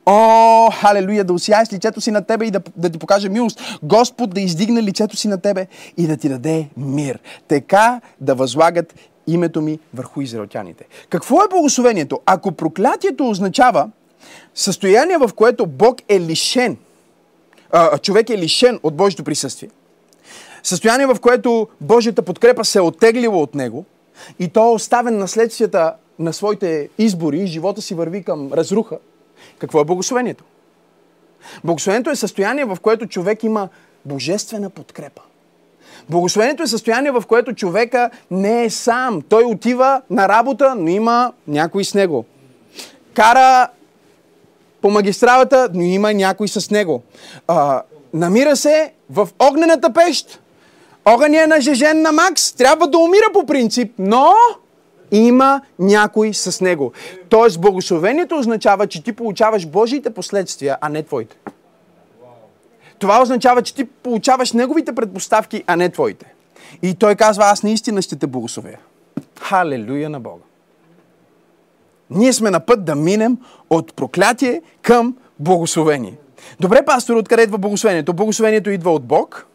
[0.06, 3.60] О, халелуя, да осияеш лицето си на тебе и да, да ти покаже милост.
[3.82, 7.18] Господ да издигне лицето си на тебе и да ти даде мир.
[7.48, 8.94] Така да възлагат
[9.26, 10.84] името ми върху израелтяните.
[11.08, 12.20] Какво е благословението?
[12.26, 13.90] Ако проклятието означава
[14.54, 16.76] състояние, в което Бог е лишен,
[18.02, 19.70] човек е лишен от Божието присъствие,
[20.62, 23.84] състояние, в което Божията подкрепа се е оттеглила от него
[24.38, 28.98] и то е оставен наследствията на своите избори и живота си върви към разруха,
[29.58, 30.44] какво е благословението?
[31.64, 33.68] Благословението е състояние, в което човек има
[34.04, 35.22] божествена подкрепа.
[36.08, 39.22] Благословението е състояние, в което човека не е сам.
[39.28, 42.24] Той отива на работа, но има някой с него.
[43.14, 43.68] Кара
[44.80, 47.02] по магистралата, но има някой с него.
[47.48, 47.82] А,
[48.14, 50.40] намира се в огнената пещ.
[51.04, 52.52] Огъня е нажежен на Макс.
[52.52, 54.32] Трябва да умира по принцип, но
[55.10, 56.92] има някой с него.
[57.28, 61.36] Тоест, благословението означава, че ти получаваш Божиите последствия, а не твоите.
[62.98, 66.34] Това означава, че ти получаваш неговите предпоставки, а не твоите.
[66.82, 68.76] И той казва, аз наистина ще те благословя.
[69.40, 70.42] Халелуя на Бога.
[72.10, 73.38] Ние сме на път да минем
[73.70, 76.14] от проклятие към благословение.
[76.60, 78.12] Добре, пастор, откъде идва благословението?
[78.12, 79.46] Благословението идва от Бог.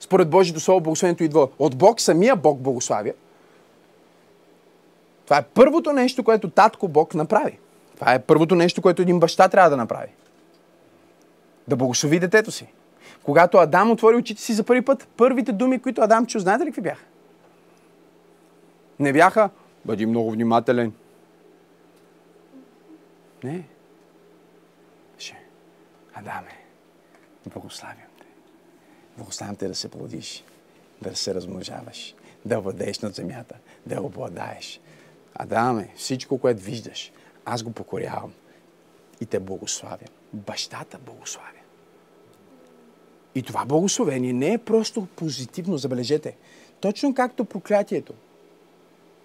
[0.00, 2.00] Според Божието Слово, благословението идва от Бог.
[2.00, 3.12] Самия Бог благославя.
[5.26, 7.58] Това е първото нещо, което татко Бог направи.
[7.94, 10.10] Това е първото нещо, което един баща трябва да направи.
[11.68, 12.66] Да благослови детето си.
[13.22, 16.68] Когато Адам отвори очите си за първи път, първите думи, които Адам чу, знаете ли
[16.68, 17.04] какви бяха?
[18.98, 19.50] Не бяха,
[19.84, 20.92] бъди много внимателен.
[23.44, 23.64] Не.
[25.18, 25.36] Ще.
[26.14, 26.58] Адаме,
[27.46, 28.26] благославям те.
[29.16, 30.44] Благославям те да се плодиш,
[31.02, 33.54] да се размножаваш, да владееш над земята,
[33.86, 34.80] да обладаеш.
[35.38, 37.12] Адаме, всичко, което виждаш,
[37.44, 38.32] аз го покорявам
[39.20, 40.08] и те благославям.
[40.32, 41.50] Бащата благославя.
[43.34, 46.36] И това благословение не е просто позитивно, забележете.
[46.80, 48.14] Точно както проклятието.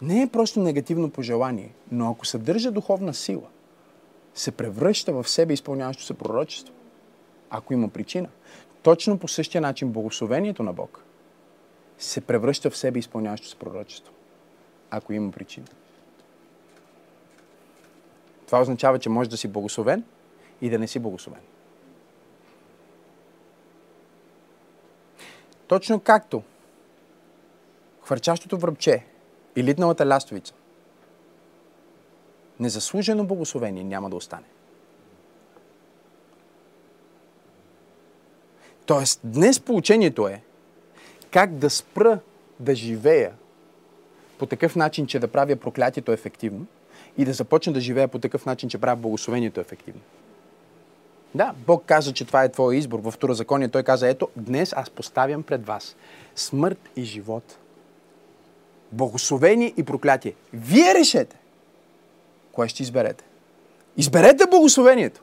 [0.01, 3.47] Не е просто негативно пожелание, но ако съдържа духовна сила,
[4.33, 6.73] се превръща в себе изпълняващо се пророчество.
[7.49, 8.29] Ако има причина.
[8.83, 11.03] Точно по същия начин благословението на Бог
[11.97, 14.13] се превръща в себе изпълняващо се пророчество.
[14.89, 15.67] Ако има причина.
[18.51, 20.03] Това означава, че може да си благословен
[20.61, 21.41] и да не си благословен.
[25.67, 26.43] Точно както
[28.03, 29.05] хвърчащото връбче
[29.55, 30.53] и литналата лястовица.
[32.59, 34.47] Незаслужено благословение няма да остане.
[38.85, 40.41] Тоест, днес получението е
[41.31, 42.19] как да спра
[42.59, 43.33] да живея
[44.37, 46.67] по такъв начин, че да правя проклятието ефективно
[47.17, 50.01] и да започна да живея по такъв начин, че правя благословението ефективно.
[51.35, 52.99] Да, Бог каза, че това е твой избор.
[52.99, 55.95] В Второзаконие той каза, ето, днес аз поставям пред вас
[56.35, 57.57] смърт и живот.
[58.91, 60.33] Благословение и проклятие.
[60.53, 61.35] Вие решете.
[62.51, 63.23] Кое ще изберете?
[63.97, 65.21] Изберете благословението.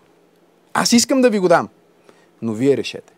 [0.75, 1.69] Аз искам да ви го дам.
[2.43, 3.13] Но вие решете.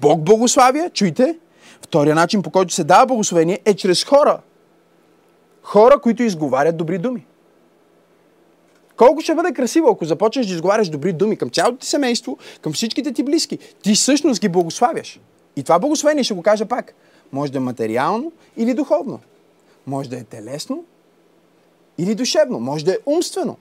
[0.00, 1.38] Бог благославя, чуйте.
[1.82, 4.40] Втория начин, по който се дава благословение, е чрез хора.
[5.62, 7.26] Хора, които изговарят добри думи.
[8.96, 12.72] Колко ще бъде красиво, ако започнеш да изговаряш добри думи към цялото ти семейство, към
[12.72, 13.58] всичките ти близки.
[13.82, 15.20] Ти всъщност ги благославяш.
[15.56, 16.94] И това благословение, ще го кажа пак,
[17.32, 19.20] може да е материално или духовно.
[19.86, 20.84] Може да е телесно
[21.98, 22.60] или душевно.
[22.60, 23.56] Може да е умствено.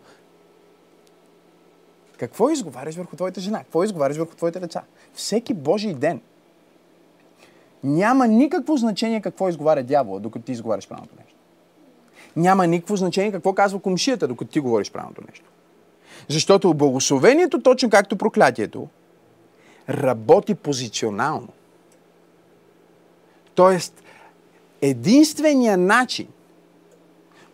[2.17, 3.59] Какво изговаряш върху твоята жена?
[3.59, 4.83] Какво изговаряш върху твоите деца?
[5.13, 6.21] Всеки Божий ден.
[7.83, 11.30] Няма никакво значение какво изговаря дявола, докато ти изговаряш правилното нещо
[12.35, 15.45] няма никакво значение какво казва комшията, докато ти говориш правилното нещо.
[16.29, 18.87] Защото благословението, точно както проклятието,
[19.89, 21.47] работи позиционално.
[23.55, 24.03] Тоест,
[24.81, 26.27] единственият начин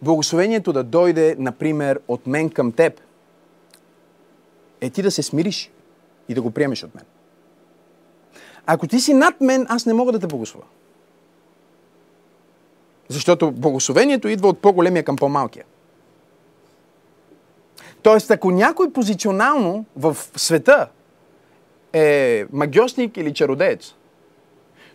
[0.01, 3.01] благословението да дойде, например, от мен към теб,
[4.81, 5.71] е ти да се смириш
[6.29, 7.05] и да го приемеш от мен.
[8.65, 10.65] Ако ти си над мен, аз не мога да те благословя.
[13.09, 15.65] Защото благословението идва от по-големия към по-малкия.
[18.01, 20.87] Тоест, ако някой позиционално в света
[21.93, 23.93] е магиосник или чародеец,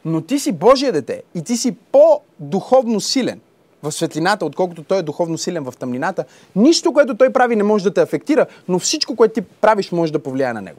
[0.04, 3.40] но ти си Божия дете и ти си по-духовно силен
[3.82, 6.24] в светлината, отколкото той е духовно силен в тъмнината,
[6.56, 10.12] нищо, което той прави, не може да те афектира, но всичко, което ти правиш, може
[10.12, 10.78] да повлияе на него.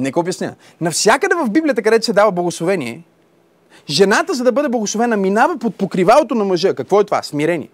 [0.00, 0.54] Нека обясня.
[0.80, 3.02] Навсякъде в Библията, където се дава благословение,
[3.88, 6.74] жената, за да бъде благословена, минава под покривалото на мъжа.
[6.74, 7.22] Какво е това?
[7.22, 7.68] Смирение.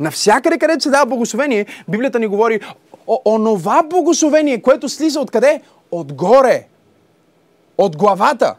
[0.00, 2.60] Навсякъде, където се дава благословение, Библията ни говори
[3.06, 5.60] о, онова благословение, което слиза откъде?
[5.90, 6.66] Отгоре.
[7.78, 8.54] От главата.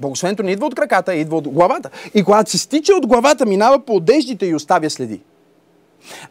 [0.00, 1.90] Благословението не идва от краката, идва от главата.
[2.14, 5.20] И когато се стича от главата, минава по одеждите и оставя следи.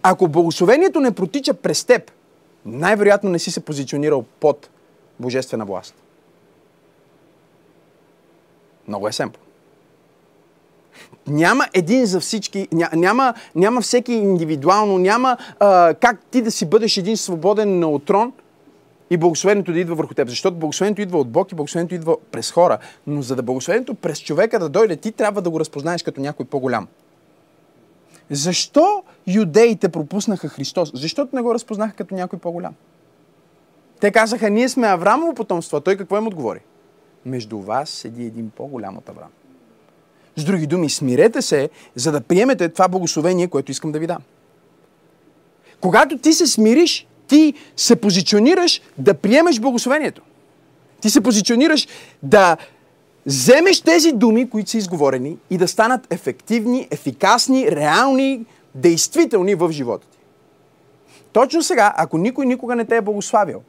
[0.03, 2.11] Ако благословението не протича през теб,
[2.66, 4.70] най-вероятно не си се позиционирал под
[5.20, 5.95] божествена власт.
[8.88, 9.39] Много е семпо.
[11.28, 16.97] Няма един за всички, няма, няма всеки индивидуално, няма а, как ти да си бъдеш
[16.97, 18.34] един свободен неутрон
[19.09, 20.30] и благословението да идва върху теб.
[20.30, 22.78] Защото благословението идва от Бог и благословението идва през хора.
[23.07, 26.45] Но за да благословението през човека да дойде, ти трябва да го разпознаеш като някой
[26.45, 26.88] по-голям.
[28.32, 30.91] Защо юдеите пропуснаха Христос?
[30.93, 32.73] Защото не го разпознаха като някой по-голям.
[33.99, 35.82] Те казаха, ние сме Аврамово потомство.
[35.82, 36.59] Той какво им отговори?
[37.25, 39.29] Между вас седи един по-голям от Авраам.
[40.36, 44.21] С други думи, смирете се, за да приемете това благословение, което искам да ви дам.
[45.82, 50.21] Когато ти се смириш, ти се позиционираш да приемеш благословението.
[51.01, 51.88] Ти се позиционираш
[52.23, 52.57] да
[53.26, 58.45] вземеш тези думи, които са изговорени и да станат ефективни, ефикасни, реални,
[58.76, 60.17] действителни в живота ти.
[61.34, 63.61] Точно сега, ако никой никога не те е благославил,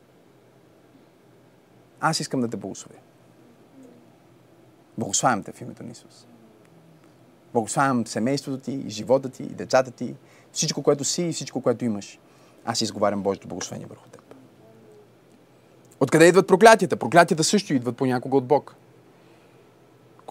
[2.00, 2.98] аз искам да те благословя.
[4.98, 6.26] Благославям те в името на Исус.
[7.52, 10.14] Благославям семейството ти, живота ти, децата ти,
[10.52, 12.18] всичко, което си и всичко, което имаш.
[12.64, 14.34] Аз изговарям Божието благословение върху теб.
[16.00, 16.96] Откъде идват проклятията?
[16.96, 18.76] Проклятията също идват понякога от Бог.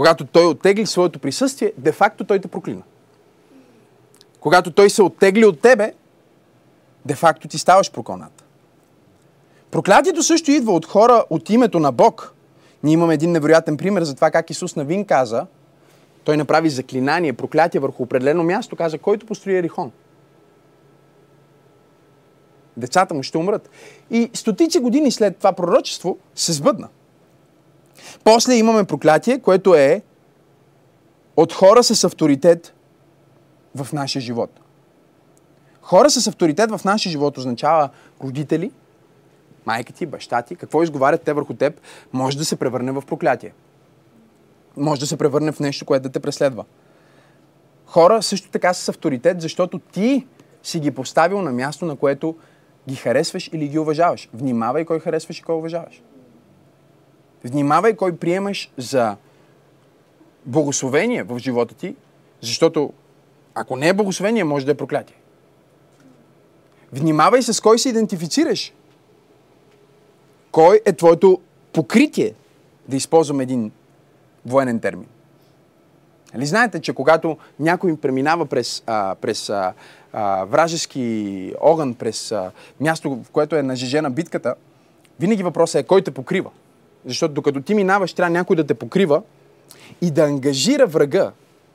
[0.01, 2.81] Когато Той оттегли своето присъствие, де-факто Той те проклина.
[4.39, 5.93] Когато Той се оттегли от тебе,
[7.05, 8.43] де-факто ти ставаш прокълната.
[9.71, 12.33] Проклятието също идва от хора от името на Бог.
[12.83, 15.45] Ние имаме един невероятен пример за това как Исус Навин каза,
[16.23, 19.91] той направи заклинание, проклятие върху определено място, каза, който построи Ерихон.
[22.77, 23.69] Децата му ще умрат.
[24.11, 26.87] И стотици години след това пророчество се сбъдна.
[28.23, 30.01] После имаме проклятие, което е
[31.37, 32.73] от хора с авторитет
[33.75, 34.59] в нашия живот.
[35.81, 37.89] Хора с авторитет в нашия живот означава
[38.23, 38.71] родители,
[39.65, 41.81] майка ти, баща ти, какво изговарят те върху теб,
[42.13, 43.53] може да се превърне в проклятие.
[44.77, 46.63] Може да се превърне в нещо, което да те преследва.
[47.85, 50.27] Хора също така с авторитет, защото ти
[50.63, 52.35] си ги поставил на място, на което
[52.89, 54.29] ги харесваш или ги уважаваш.
[54.33, 56.01] Внимавай кой харесваш и кой уважаваш.
[57.43, 59.15] Внимавай кой приемаш за
[60.45, 61.95] благословение в живота ти,
[62.41, 62.93] защото
[63.55, 65.15] ако не е благословение, може да е проклятие.
[66.93, 68.73] Внимавай с кой се идентифицираш.
[70.51, 71.41] Кой е твоето
[71.73, 72.33] покритие,
[72.87, 73.71] да използвам един
[74.45, 75.07] военен термин.
[76.33, 79.73] Нали знаете, че когато някой преминава през, а, през а,
[80.13, 84.55] а, вражески огън, през а, място, в което е нажежена битката,
[85.19, 86.49] винаги въпросът е кой те покрива.
[87.05, 89.21] Защото докато ти минаваш, трябва някой да те покрива
[90.01, 91.31] и да ангажира врага,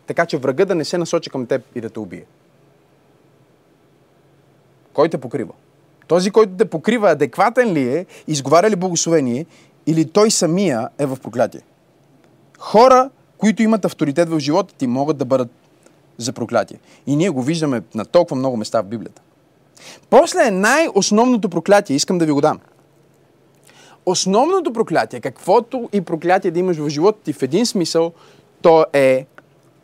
[0.06, 2.24] така че врага да не се насочи към теб и да те убие.
[4.92, 5.52] Кой те покрива?
[6.06, 9.46] Този, който те покрива, адекватен ли е, изговаря ли благословение,
[9.86, 11.60] или той самия е в проклятие?
[12.58, 15.50] Хора, които имат авторитет в живота ти, могат да бъдат
[16.18, 16.78] за проклятие.
[17.06, 19.22] И ние го виждаме на толкова много места в Библията.
[20.10, 22.60] После най-основното проклятие, искам да ви го дам.
[24.06, 28.12] Основното проклятие, каквото и проклятие да имаш в живота ти в един смисъл,
[28.62, 29.26] то е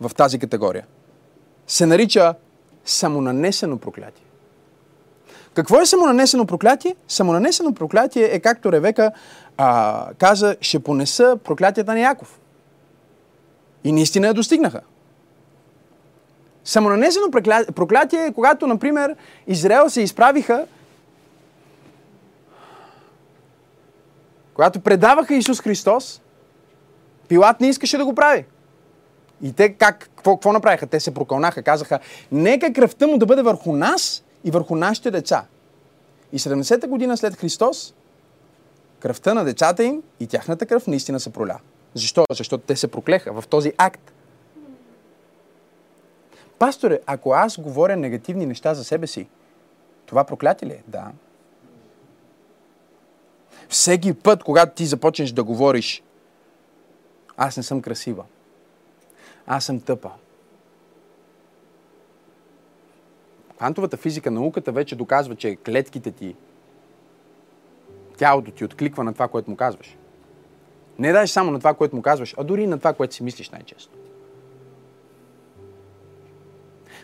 [0.01, 0.87] в тази категория.
[1.67, 2.35] Се нарича
[2.85, 4.25] самонанесено проклятие.
[5.55, 6.97] Какво е самонанесено проклятие?
[7.09, 9.13] Самонанесено проклятие е както Ревека
[9.57, 12.41] а, каза, ще понеса проклятията на Яков.
[13.85, 14.81] И наистина я достигнаха.
[16.65, 17.31] Самонанесено
[17.75, 19.17] проклятие е когато, например,
[19.47, 20.67] Израел се изправиха,
[24.55, 26.21] когато предаваха Исус Христос,
[27.29, 28.45] Пилат не искаше да го прави.
[29.43, 30.87] И те как, какво, какво направиха?
[30.87, 31.99] Те се прокълнаха, казаха,
[32.33, 35.45] нека кръвта му да бъде върху нас и върху нашите деца.
[36.33, 37.95] И 70-та година след Христос,
[39.01, 41.59] кръвта на децата им и тяхната кръв наистина се проля.
[41.95, 42.25] Защо?
[42.31, 44.13] Защото те се проклеха в този акт.
[46.59, 49.29] Пасторе, ако аз говоря негативни неща за себе си,
[50.07, 50.83] това проклятие ли е?
[50.89, 51.11] Да.
[53.73, 56.03] Всеки път, когато ти започнеш да говориш,
[57.37, 58.25] аз не съм красива,
[59.47, 60.11] аз съм тъпа.
[63.57, 66.37] Квантовата физика, науката вече доказва, че клетките ти,
[68.17, 69.97] тялото ти откликва на това, което му казваш.
[70.99, 73.51] Не даже само на това, което му казваш, а дори на това, което си мислиш
[73.51, 73.93] най-често.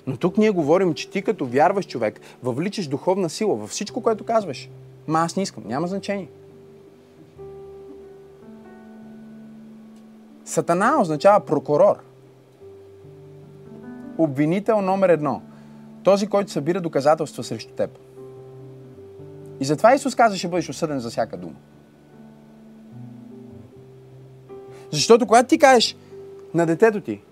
[0.06, 4.24] Но тук ние говорим, че ти като вярваш човек, въвличаш духовна сила във всичко, което
[4.24, 4.68] казваш.
[5.06, 6.28] Ма аз не искам, няма значение.
[10.48, 11.96] Сатана означава прокурор.
[14.18, 15.42] Обвинител номер едно.
[16.02, 17.98] Този, който събира доказателства срещу теб.
[19.60, 21.54] И затова Исус каза, ще бъдеш осъден за всяка дума.
[24.90, 25.96] Защото когато ти кажеш
[26.54, 27.22] на детето ти,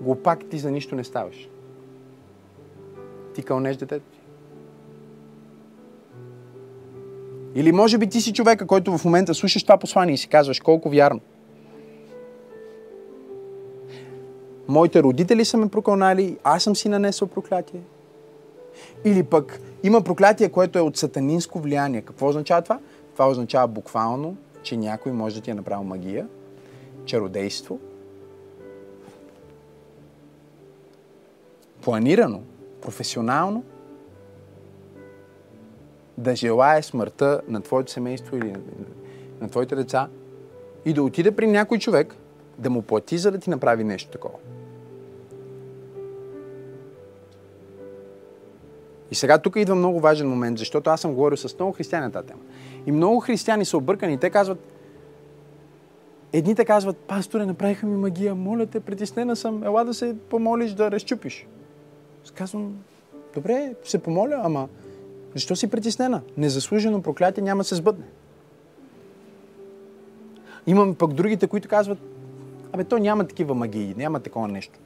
[0.00, 1.48] глупак ти за нищо не ставаш.
[3.34, 4.19] Ти кълнеш детето ти.
[7.54, 10.60] Или може би ти си човека, който в момента слушаш това послание и си казваш
[10.60, 11.20] колко вярно.
[14.68, 17.80] Моите родители са ме прокълнали, аз съм си нанесъл проклятие.
[19.04, 22.02] Или пък има проклятие, което е от сатанинско влияние.
[22.02, 22.78] Какво означава това?
[23.12, 26.26] Това означава буквално, че някой може да ти е направил магия,
[27.04, 27.78] чародейство,
[31.82, 32.40] планирано,
[32.80, 33.64] професионално,
[36.20, 38.54] да желая смъртта на твоето семейство или
[39.40, 40.08] на, твоите деца
[40.84, 42.16] и да отиде при някой човек,
[42.58, 44.38] да му плати, за да ти направи нещо такова.
[49.10, 52.12] И сега тук идва много важен момент, защото аз съм говорил с много християни на
[52.12, 52.40] тази тема.
[52.86, 54.18] И много християни са объркани.
[54.18, 54.58] Те казват,
[56.32, 60.90] едните казват, пасторе, направиха ми магия, моля те, притеснена съм, ела да се помолиш да
[60.90, 61.46] разчупиш.
[62.34, 62.76] Казвам,
[63.34, 64.68] добре, се помоля, ама
[65.34, 66.22] защо си притеснена?
[66.36, 68.04] Незаслужено проклятие няма се сбъдне.
[70.66, 71.98] Имам пък другите, които казват,
[72.72, 74.78] абе, то няма такива магии, няма такова нещо.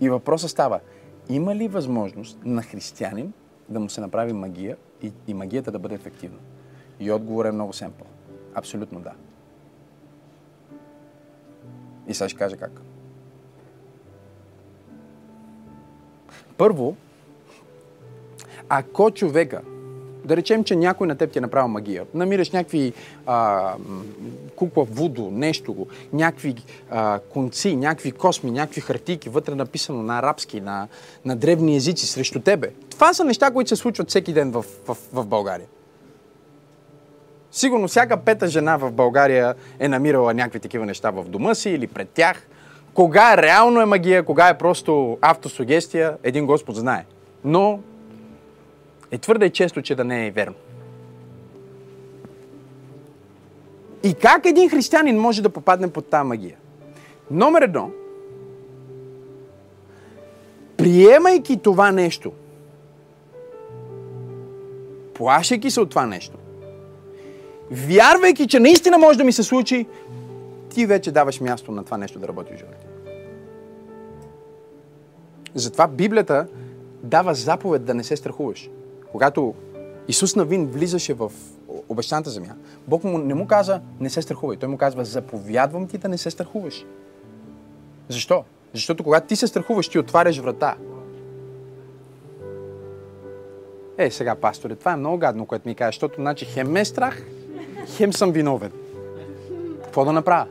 [0.00, 0.80] И въпросът става,
[1.28, 3.32] има ли възможност на християнин
[3.68, 6.38] да му се направи магия и, и магията да бъде ефективна?
[7.00, 8.06] И отговор е много семпъл.
[8.54, 9.12] Абсолютно да.
[12.08, 12.82] И сега ще кажа как.
[16.60, 16.96] Първо,
[18.68, 19.60] ако човека,
[20.24, 22.92] да речем, че някой на теб ти е направил магия, намираш някакви
[23.26, 23.74] а,
[24.56, 26.54] кукла вудо, нещо го, някакви
[26.90, 30.88] а, конци, някакви косми, някакви хартийки, вътре написано на арабски, на,
[31.24, 32.70] на древни езици срещу тебе.
[32.90, 35.68] Това са неща, които се случват всеки ден в, в, в България.
[37.52, 41.86] Сигурно всяка пета жена в България е намирала някакви такива неща в дома си или
[41.86, 42.46] пред тях–
[42.94, 47.04] кога реално е магия, кога е просто автосугестия, един Господ знае.
[47.44, 47.80] Но
[49.10, 50.54] е твърде често, че да не е верно.
[54.02, 56.56] И как един християнин може да попадне под тази магия?
[57.30, 57.90] Номер едно,
[60.76, 62.32] приемайки това нещо,
[65.14, 66.36] плашайки се от това нещо,
[67.70, 69.86] вярвайки, че наистина може да ми се случи,
[70.70, 72.86] ти вече даваш място на това нещо да работи в живота.
[75.54, 76.46] Затова Библията
[77.02, 78.70] дава заповед да не се страхуваш.
[79.12, 79.54] Когато
[80.08, 81.32] Исус Навин влизаше в
[81.88, 82.54] обещаната земя,
[82.88, 84.56] Бог му не му каза не се страхувай.
[84.56, 86.86] Той му казва заповядвам ти да не се страхуваш.
[88.08, 88.44] Защо?
[88.74, 90.76] Защото когато ти се страхуваш, ти отваряш врата.
[93.98, 96.84] Е, сега, пасторе, това е много гадно, което ми кажеш, защото значи хем ме е
[96.84, 97.22] страх,
[97.86, 98.72] хем съм виновен.
[99.82, 100.46] Какво да направя?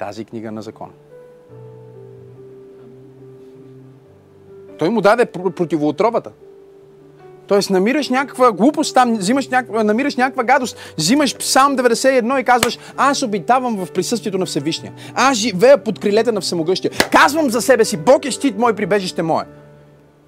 [0.00, 0.92] Тази книга на закона.
[4.78, 6.30] Той му даде противоотровата.
[7.46, 12.78] Тоест, намираш някаква глупост там, взимаш някаква, намираш някаква гадост, взимаш Псалм 91 и казваш,
[12.96, 14.92] аз обитавам в присъствието на Всевишния.
[15.14, 16.90] Аз живея под крилете на Всемогъщия.
[17.12, 19.44] Казвам за себе си, Бог е щит мой, прибежище мое.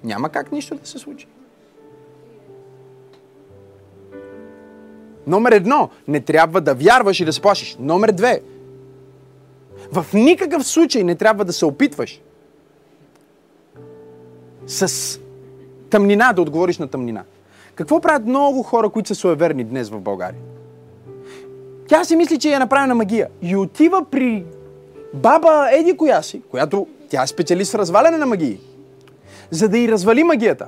[0.03, 1.27] Няма как нищо да се случи.
[5.27, 7.77] Номер едно, не трябва да вярваш и да се плашиш.
[7.79, 8.41] Номер две,
[9.93, 12.21] в никакъв случай не трябва да се опитваш
[14.67, 15.19] с
[15.89, 17.23] тъмнина да отговориш на тъмнина.
[17.75, 20.41] Какво правят много хора, които са суеверни днес в България?
[21.87, 23.27] Тя си мисли, че е направена магия.
[23.41, 24.45] И отива при
[25.13, 28.59] баба Еди коя си, която тя е специалист в разваляне на магии,
[29.51, 30.67] за да й развали магията.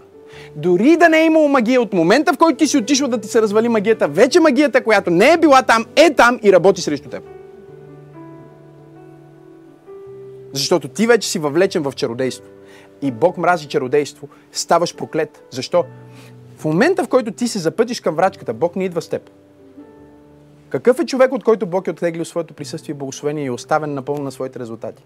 [0.55, 3.27] Дори да не е имало магия от момента, в който ти си отишъл да ти
[3.27, 7.09] се развали магията, вече магията, която не е била там, е там и работи срещу
[7.09, 7.23] теб.
[10.55, 12.49] Защото ти вече си въвлечен в чародейство.
[13.01, 14.27] И Бог мрази чародейство.
[14.51, 15.43] Ставаш проклет.
[15.51, 15.85] Защо?
[16.57, 19.29] В момента, в който ти се запътиш към врачката, Бог не идва с теб.
[20.69, 23.93] Какъв е човек, от който Бог е оттеглил своето присъствие и благословение и е оставен
[23.93, 25.03] напълно на своите резултати?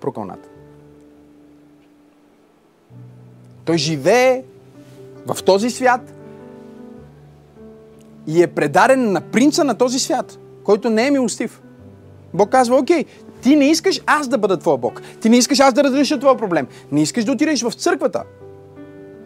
[0.00, 0.50] Прокълнат.
[3.64, 4.44] Той живее
[5.26, 6.14] в този свят
[8.26, 11.62] и е предаден на принца на този свят, който не е милостив.
[12.34, 13.04] Бог казва, окей,
[13.42, 15.02] ти не искаш аз да бъда твой Бог.
[15.20, 16.66] Ти не искаш аз да разреша твоя проблем.
[16.92, 18.24] Не искаш да отидеш в църквата.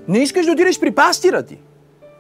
[0.08, 1.58] Не искаш да отидеш при пастира ти.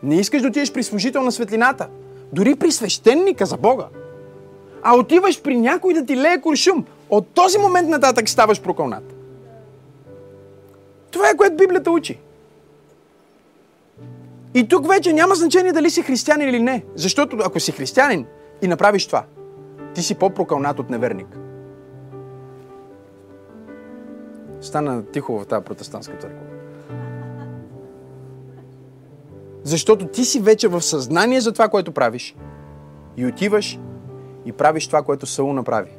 [0.02, 1.88] Не искаш да отидеш при служител на светлината.
[2.32, 3.86] Дори при свещеника за Бога.
[4.82, 6.84] А отиваш при някой да ти лее куршум.
[7.10, 9.14] От този момент нататък ставаш прокълнат.
[11.10, 12.18] Това е което Библията учи.
[14.54, 16.84] И тук вече няма значение дали си християнин или не.
[16.94, 18.26] Защото ако си християнин
[18.62, 19.24] и направиш това,
[19.94, 21.26] Ти си по-прокълнат от неверник.
[24.60, 26.40] Стана тихо в тази протестантска църква.
[29.62, 32.36] Защото ти си вече в съзнание за това, което правиш.
[33.16, 33.78] И отиваш
[34.44, 35.90] и правиш това, което Саул направи.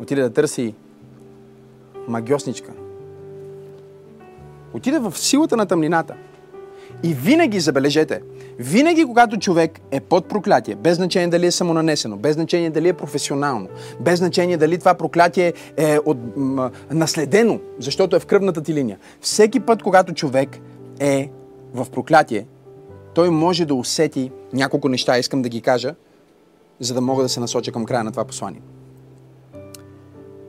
[0.00, 0.74] Отиде да търси
[2.08, 2.72] магиосничка.
[4.72, 6.14] Отиде в силата на тъмнината.
[7.02, 8.22] И винаги, забележете,
[8.58, 12.92] винаги когато човек е под проклятие, без значение дали е самонанесено, без значение дали е
[12.92, 13.68] професионално,
[14.00, 18.98] без значение дали това проклятие е от, м- наследено, защото е в кръвната ти линия,
[19.20, 20.58] всеки път, когато човек
[21.00, 21.30] е
[21.74, 22.46] в проклятие,
[23.14, 25.94] той може да усети няколко неща, искам да ги кажа,
[26.80, 28.60] за да мога да се насоча към края на това послание.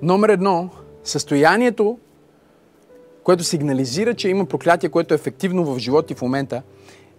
[0.01, 0.70] Номер едно,
[1.03, 1.97] състоянието,
[3.24, 6.62] което сигнализира, че има проклятие, което е ефективно в живота ти в момента,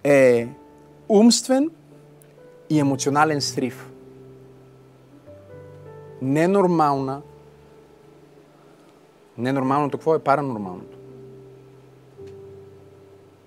[0.04, 0.48] е
[1.08, 1.70] умствен
[2.70, 3.90] и емоционален срив.
[6.22, 7.22] Ненормална.
[9.38, 10.96] Ненормалното какво е паранормалното?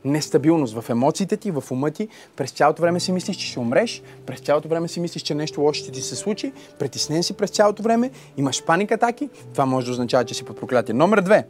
[0.05, 2.07] Нестабилност в емоциите ти, в ума ти.
[2.35, 4.03] През цялото време си мислиш, че ще умреш.
[4.25, 6.53] През цялото време си мислиш, че нещо лошо ще ти се случи.
[6.79, 8.11] Притеснен си през цялото време.
[8.37, 9.29] Имаш паник атаки.
[9.53, 10.95] Това може да означава, че си под проклятие.
[10.95, 11.47] Номер две.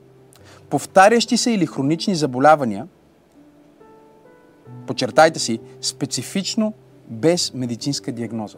[0.70, 2.88] Повтарящи се или хронични заболявания–
[4.90, 6.74] подчертайте си, специфично
[7.08, 8.58] без медицинска диагноза.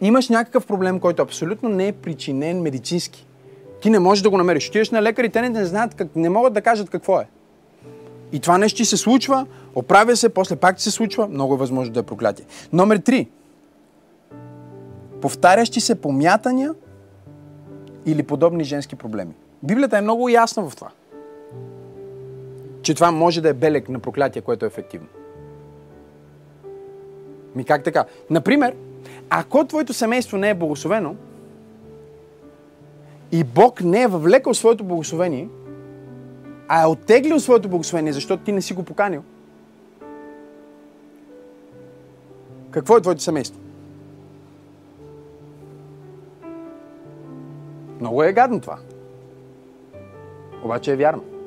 [0.00, 3.26] Имаш някакъв проблем, който абсолютно не е причинен медицински.
[3.82, 4.68] Ти не можеш да го намериш.
[4.68, 7.28] Отиваш на лекари, те не, не знаят, как, не могат да кажат какво е.
[8.32, 11.58] И това нещо ти се случва, оправя се, после пак ти се случва, много е
[11.58, 12.46] възможно да е проклятие.
[12.72, 13.28] Номер три.
[15.20, 16.74] Повтарящи се помятания
[18.06, 19.34] или подобни женски проблеми.
[19.62, 20.90] Библията е много ясна в това
[22.82, 25.08] че това може да е белег на проклятие, което е ефективно.
[27.54, 28.04] Ми как така?
[28.30, 28.74] Например,
[29.30, 31.16] ако твоето семейство не е благословено
[33.32, 35.48] и Бог не е въвлекал своето благословение,
[36.68, 39.22] а е оттеглил своето благословение, защото ти не си го поканил,
[42.70, 43.60] какво е твоето семейство?
[48.00, 48.78] Много е гадно това.
[50.64, 51.37] Обаче е вярно.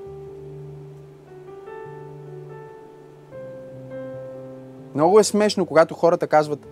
[4.96, 6.68] Много е смешно, когато хората казват,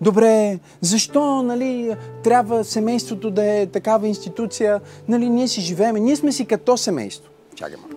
[0.00, 6.32] добре, защо нали, трябва семейството да е такава институция, нали, ние си живееме, ние сме
[6.32, 7.30] си като семейство.
[7.54, 7.96] Чакай ма.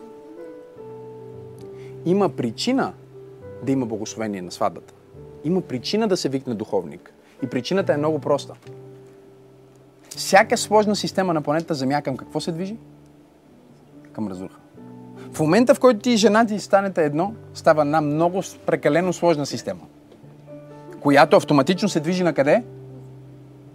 [2.06, 2.94] Има причина
[3.64, 4.94] да има благословение на сватбата.
[5.44, 7.14] Има причина да се викне духовник.
[7.44, 8.54] И причината е много проста.
[10.10, 12.78] Всяка сложна система на планета Земя към какво се движи?
[14.14, 14.60] Към разруха.
[15.36, 19.46] В момента, в който ти и жена ти станете едно, става една много прекалено сложна
[19.46, 19.82] система,
[21.02, 22.64] която автоматично се движи на къде?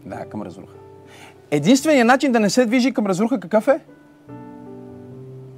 [0.06, 0.74] Да, към разруха.
[1.50, 3.80] Единственият начин да не се движи към разруха какъв е?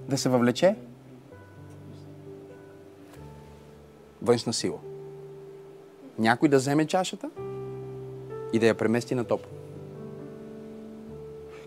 [0.08, 0.76] Да се въвлече
[4.22, 4.78] външна сила.
[6.18, 7.30] Някой да вземе чашата
[8.52, 9.52] и да я премести на топло.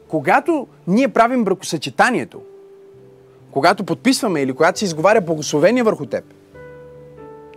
[0.08, 2.42] Когато ние правим бракосъчетанието,
[3.56, 6.24] когато подписваме или когато се изговаря благословение върху теб.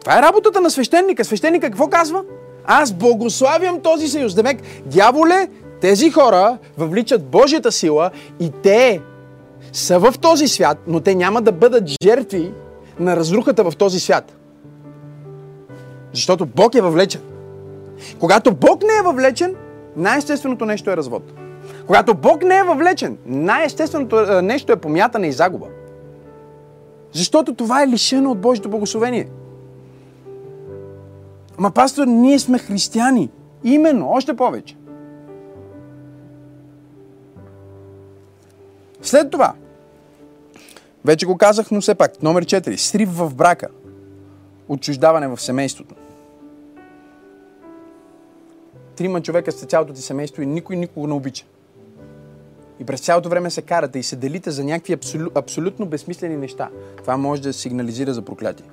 [0.01, 1.25] Това е работата на свещеника.
[1.25, 2.25] Свещеника какво казва?
[2.65, 4.35] Аз благославям този съюз.
[4.35, 5.49] Демек, дяволе,
[5.81, 9.01] тези хора въвличат Божията сила и те
[9.73, 12.53] са в този свят, но те няма да бъдат жертви
[13.01, 14.37] на разрухата в този свят.
[16.13, 17.21] Защото Бог е въвлечен.
[18.19, 19.55] Когато Бог не е въвлечен,
[19.97, 21.23] най-естественото нещо е развод.
[21.87, 25.67] Когато Бог не е въвлечен, най-естественото нещо е помятане и загуба.
[27.13, 29.29] Защото това е лишено от Божието благословение.
[31.59, 33.31] Ма, пастор, ние сме християни.
[33.65, 34.77] Именно, още повече.
[39.03, 39.55] След това,
[41.05, 42.77] вече го казах, но все пак, номер 4.
[42.77, 43.69] Срив в брака.
[44.69, 45.95] Отчуждаване в семейството.
[48.97, 51.45] Трима човека сте цялото ти семейство и никой никого не обича.
[52.81, 56.71] И през цялото време се карате и се делите за някакви абсолю, абсолютно безсмислени неща.
[56.97, 58.67] Това може да сигнализира за проклятие.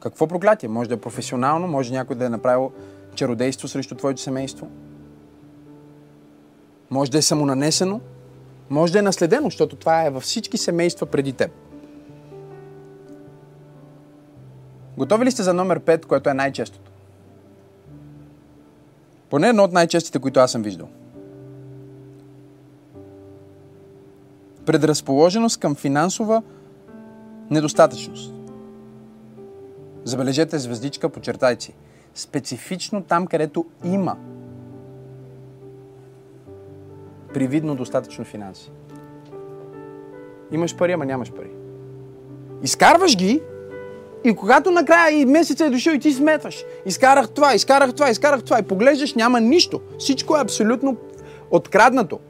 [0.00, 0.68] Какво проклятие?
[0.68, 2.72] Може да е професионално, може някой да е направил
[3.14, 4.68] чародейство срещу твоето семейство.
[6.90, 8.00] Може да е самонанесено.
[8.70, 11.50] Може да е наследено, защото това е във всички семейства преди теб.
[14.96, 16.90] Готови ли сте за номер 5, което е най-честото?
[19.30, 20.88] Поне едно от най-честите, които аз съм виждал–
[24.66, 26.42] предразположеност към финансова
[27.50, 28.34] недостатъчност.
[30.04, 31.74] Забележете звездичка, почертайте си.
[32.14, 34.16] Специфично там, където има
[37.34, 38.70] привидно достатъчно финанси.
[40.52, 41.50] Имаш пари, ама нямаш пари.
[42.62, 43.42] Изкарваш ги
[44.24, 46.64] и когато накрая и месеца е дошъл и ти сметваш.
[46.86, 49.80] Изкарах това, изкарах това, изкарах това и поглеждаш, няма нищо.
[49.98, 50.96] Всичко е абсолютно
[51.50, 52.20] откраднато.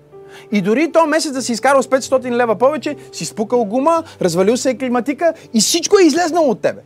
[0.53, 4.57] И дори то месец да си изкарал с 500 лева повече, си спукал гума, развалил
[4.57, 6.81] се е климатика и всичко е излезнало от тебе.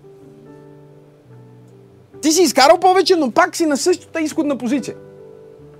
[2.22, 4.94] Ти си изкарал повече, но пак си на същата изходна позиция.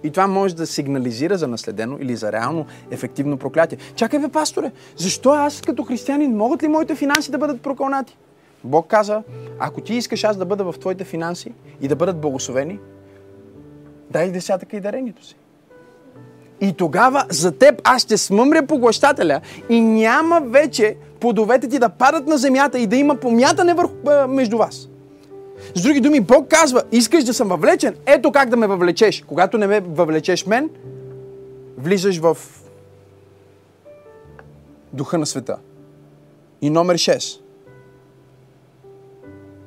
[0.04, 3.78] И това може да сигнализира за наследено или за реално ефективно проклятие.
[3.94, 8.16] Чакай бе, пасторе, защо аз като християнин могат ли моите финанси да бъдат прокълнати?
[8.64, 9.22] Бог каза,
[9.58, 12.78] ако ти искаш аз да бъда в твоите финанси и да бъдат благословени,
[14.10, 15.36] дай десятъка и дарението си.
[16.61, 22.26] И тогава за теб аз ще смъмря поглъщателя и няма вече плодовете ти да падат
[22.26, 23.94] на земята и да има помятане върху,
[24.28, 24.88] между вас.
[25.74, 29.24] С други думи, Бог казва, искаш да съм въвлечен, ето как да ме въвлечеш.
[29.26, 30.70] Когато не ме въвлечеш мен,
[31.78, 32.36] влизаш в
[34.92, 35.58] духа на света.
[36.62, 37.40] И номер 6.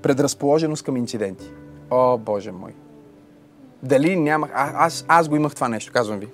[0.01, 1.45] Предразположеност към инциденти.
[1.91, 2.71] О, Боже мой.
[3.83, 4.51] Дали нямах...
[4.53, 6.27] А, аз, аз го имах това нещо, казвам ви.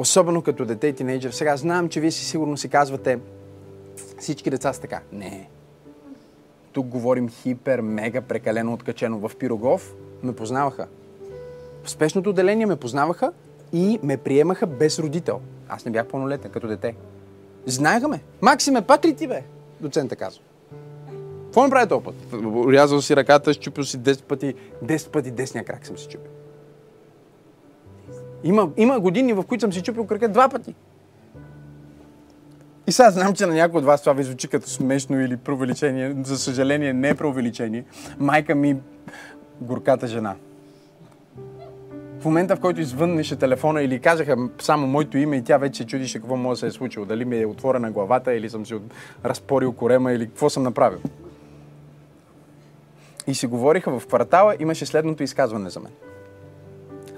[0.00, 1.30] Особено като дете и тинейджър.
[1.30, 3.18] Сега знам, че вие си сигурно си казвате,
[4.18, 5.00] всички деца са така.
[5.12, 5.48] Не.
[6.72, 9.28] Тук говорим хипер, мега, прекалено откачено.
[9.28, 10.86] В Пирогов ме познаваха.
[11.84, 13.32] В спешното отделение ме познаваха
[13.72, 15.40] и ме приемаха без родител.
[15.68, 16.94] Аз не бях пълнолетен, като дете.
[17.66, 18.20] Знаеха ме.
[18.42, 19.42] Максиме, пак ли ти бе?
[19.80, 20.42] Доцента казва.
[21.44, 22.14] Какво ми прави този път?
[22.72, 26.30] Рязал си ръката, щупил си 10 пъти, 10 пъти десния крак съм си чупил.
[28.44, 30.74] Има, има години, в които съм си чупил крака два пъти.
[32.86, 36.16] И сега знам, че на някой от вас това ви звучи като смешно или преувеличение.
[36.24, 37.84] За съжаление, не е преувеличение.
[38.18, 38.76] Майка ми,
[39.60, 40.34] горката жена.
[42.20, 46.18] В момента, в който извъннеше телефона или казаха само моето име и тя вече чудише
[46.18, 47.06] какво може да се е случило.
[47.06, 48.74] Дали ми е отворена главата или съм си
[49.24, 50.98] разпорил корема или какво съм направил.
[53.26, 55.92] И си говориха в квартала, имаше следното изказване за мен.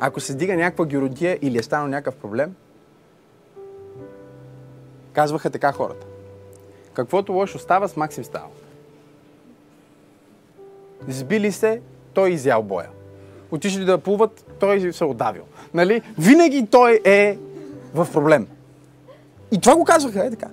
[0.04, 2.54] Ако се дига някаква геродия или е станал някакъв проблем,
[5.12, 6.06] казваха така хората.
[6.94, 8.46] Каквото лошо става, с Максим става.
[11.08, 11.80] Сбили се,
[12.14, 12.88] той изял боя.
[13.50, 15.42] Отишли да плуват, той се отдавил.
[15.74, 16.02] Нали?
[16.18, 17.38] Винаги той е
[17.94, 18.48] в проблем.
[19.52, 20.48] И това го казваха, е така.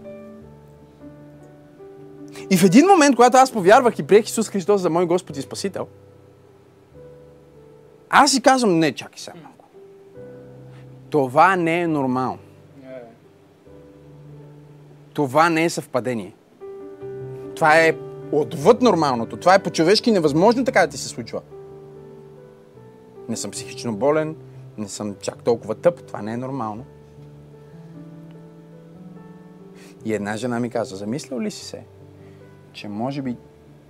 [2.50, 5.42] И в един момент, когато аз повярвах и приех Исус Христос за мой Господ и
[5.42, 5.88] Спасител,
[8.10, 9.66] аз си казвам, не, чакай сега малко.
[11.10, 12.40] Това не е нормално.
[15.14, 16.36] Това не е съвпадение.
[17.56, 17.98] Това е
[18.32, 19.38] отвъд нормалното.
[19.38, 21.42] Това е по-човешки невъзможно така да ти се случва.
[23.30, 24.36] Не съм психично болен,
[24.78, 26.04] не съм чак толкова тъп.
[26.04, 26.86] Това не е нормално.
[30.06, 31.84] И една жена ми каза, замислял ли си се,
[32.74, 33.38] че може би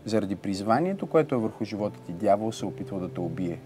[0.05, 3.59] заради призванието, което е върху живота ти, дявол се опитва да те убие.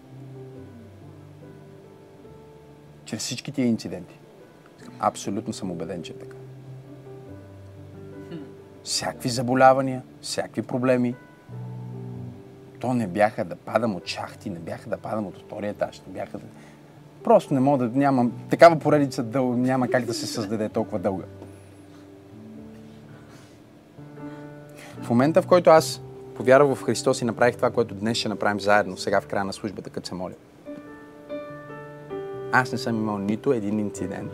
[3.14, 4.20] Чрез всички тия инциденти.
[5.00, 6.36] Абсолютно съм убеден, че е така
[8.84, 11.16] всякакви заболявания, всякакви проблеми.
[12.80, 16.14] То не бяха да падам от шахти, не бяха да падам от втория етаж, не
[16.14, 16.46] бяха да...
[17.24, 18.32] Просто не мога да нямам...
[18.50, 19.54] Такава поредица дъл...
[19.54, 21.26] няма как да се създаде толкова дълга.
[25.02, 26.02] В момента, в който аз
[26.36, 29.54] повярвах в Христос и направих това, което днес ще направим заедно, сега в края на
[29.54, 30.34] службата, като се моля.
[32.56, 34.32] Аз не съм имал нито един инцидент,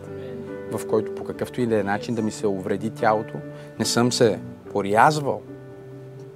[0.72, 3.34] в който по какъвто и да е начин да ми се увреди тялото.
[3.78, 4.38] Не съм се
[4.72, 5.42] порязвал.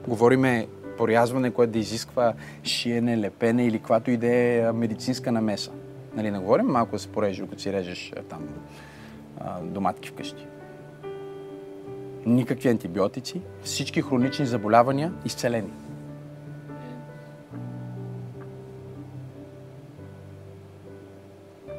[0.09, 0.67] Говориме
[0.99, 5.71] порязване, което да изисква шиене, лепене или каквато и да е медицинска намеса.
[6.15, 8.49] Нали, не говорим малко да се порежи, като си режеш там
[9.63, 10.47] доматки вкъщи.
[12.27, 15.71] Никакви антибиотици, всички хронични заболявания изцелени.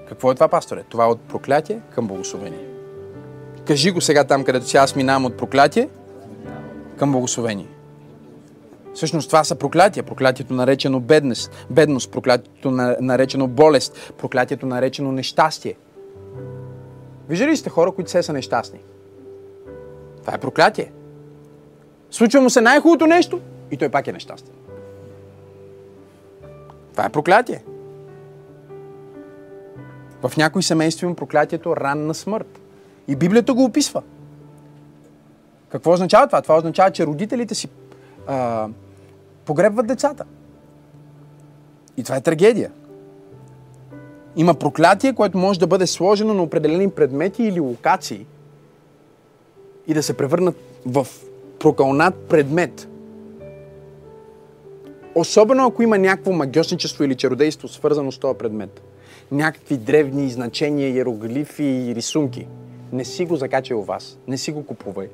[0.10, 0.84] Какво е това, пасторе?
[0.90, 2.68] Това е от проклятие към благословение.
[3.68, 5.90] Кажи го сега там, където си аз минавам от проклятие
[6.98, 7.68] към благословение.
[8.94, 10.04] Всъщност това са проклятия.
[10.04, 15.76] Проклятието наречено бедност, бедност проклятието наречено болест, проклятието наречено нещастие.
[17.30, 18.80] Виждали ли сте хора, които се са нещастни?
[20.22, 20.92] Това е проклятие.
[22.12, 23.42] Случва му се най-хубавото нещо
[23.72, 24.54] и той пак е нещастен.
[26.92, 27.64] Това е проклятие.
[30.28, 32.60] В някои семейства има проклятието ранна смърт.
[33.08, 34.04] И Библията го описва.
[35.70, 36.42] Какво означава това?
[36.42, 37.68] Това означава, че родителите си
[38.28, 38.68] а,
[39.46, 40.26] погребват децата.
[41.98, 42.72] И това е трагедия.
[44.36, 48.26] Има проклятие, което може да бъде сложено на определени предмети или локации
[49.88, 50.56] и да се превърнат
[50.86, 51.08] в
[51.60, 52.88] прокълнат предмет.
[55.16, 58.82] Особено ако има някакво магиосничество или чародейство, свързано с този предмет.
[59.32, 62.48] Някакви древни значения, иероглифи и рисунки.
[62.92, 64.20] Не си го закачай у вас.
[64.28, 65.10] Не си го купувай.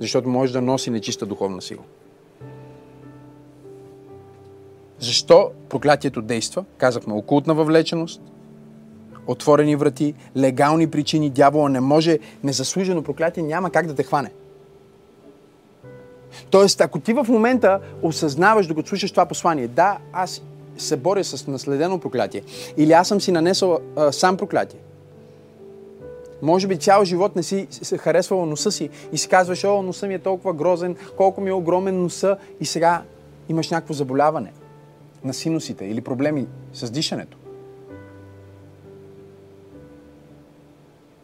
[0.00, 1.82] Защото може да носи нечиста духовна сила.
[4.98, 6.64] Защо проклятието действа?
[6.78, 8.22] Казахме окултна въвлеченост,
[9.26, 14.30] отворени врати, легални причини, дявола не може, незаслужено проклятие няма как да те хване.
[16.50, 20.42] Тоест, ако ти в момента осъзнаваш, докато слушаш това послание, да, аз
[20.78, 22.42] се боря с наследено проклятие,
[22.76, 24.80] или аз съм си нанесъл а, сам проклятие,
[26.42, 27.66] може би цял живот не си
[27.98, 31.52] харесвал носа си и си казваш, о, носа ми е толкова грозен, колко ми е
[31.52, 33.02] огромен носа и сега
[33.48, 34.52] имаш някакво заболяване
[35.24, 37.38] на синусите или проблеми с дишането.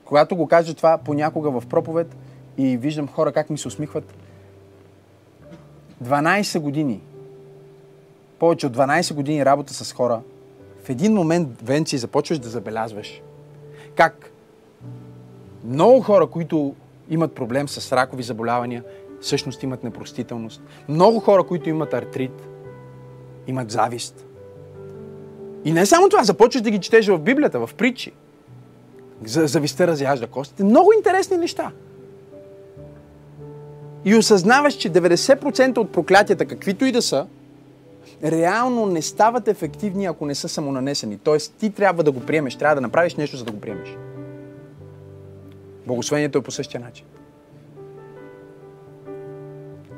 [0.04, 2.16] Когато го кажа това понякога в проповед
[2.58, 4.14] и виждам хора как ми се усмихват,
[6.04, 7.00] 12 години,
[8.42, 10.20] повече от 12 години работа с хора,
[10.84, 13.22] в един момент, Венци, започваш да забелязваш
[13.96, 14.30] как
[15.64, 16.74] много хора, които
[17.10, 18.84] имат проблем с ракови заболявания,
[19.20, 20.62] всъщност имат непростителност.
[20.88, 22.48] Много хора, които имат артрит,
[23.46, 24.26] имат завист.
[25.64, 28.12] И не само това, започваш да ги четеш в Библията, в притчи.
[29.24, 30.64] Завистта разяжда костите.
[30.64, 31.70] Много интересни неща.
[34.04, 37.26] И осъзнаваш, че 90% от проклятията, каквито и да са,
[38.24, 41.18] реално не стават ефективни, ако не са самонанесени.
[41.18, 43.96] Тоест, ти трябва да го приемеш, трябва да направиш нещо, за да го приемеш.
[45.86, 47.06] Благословението е по същия начин.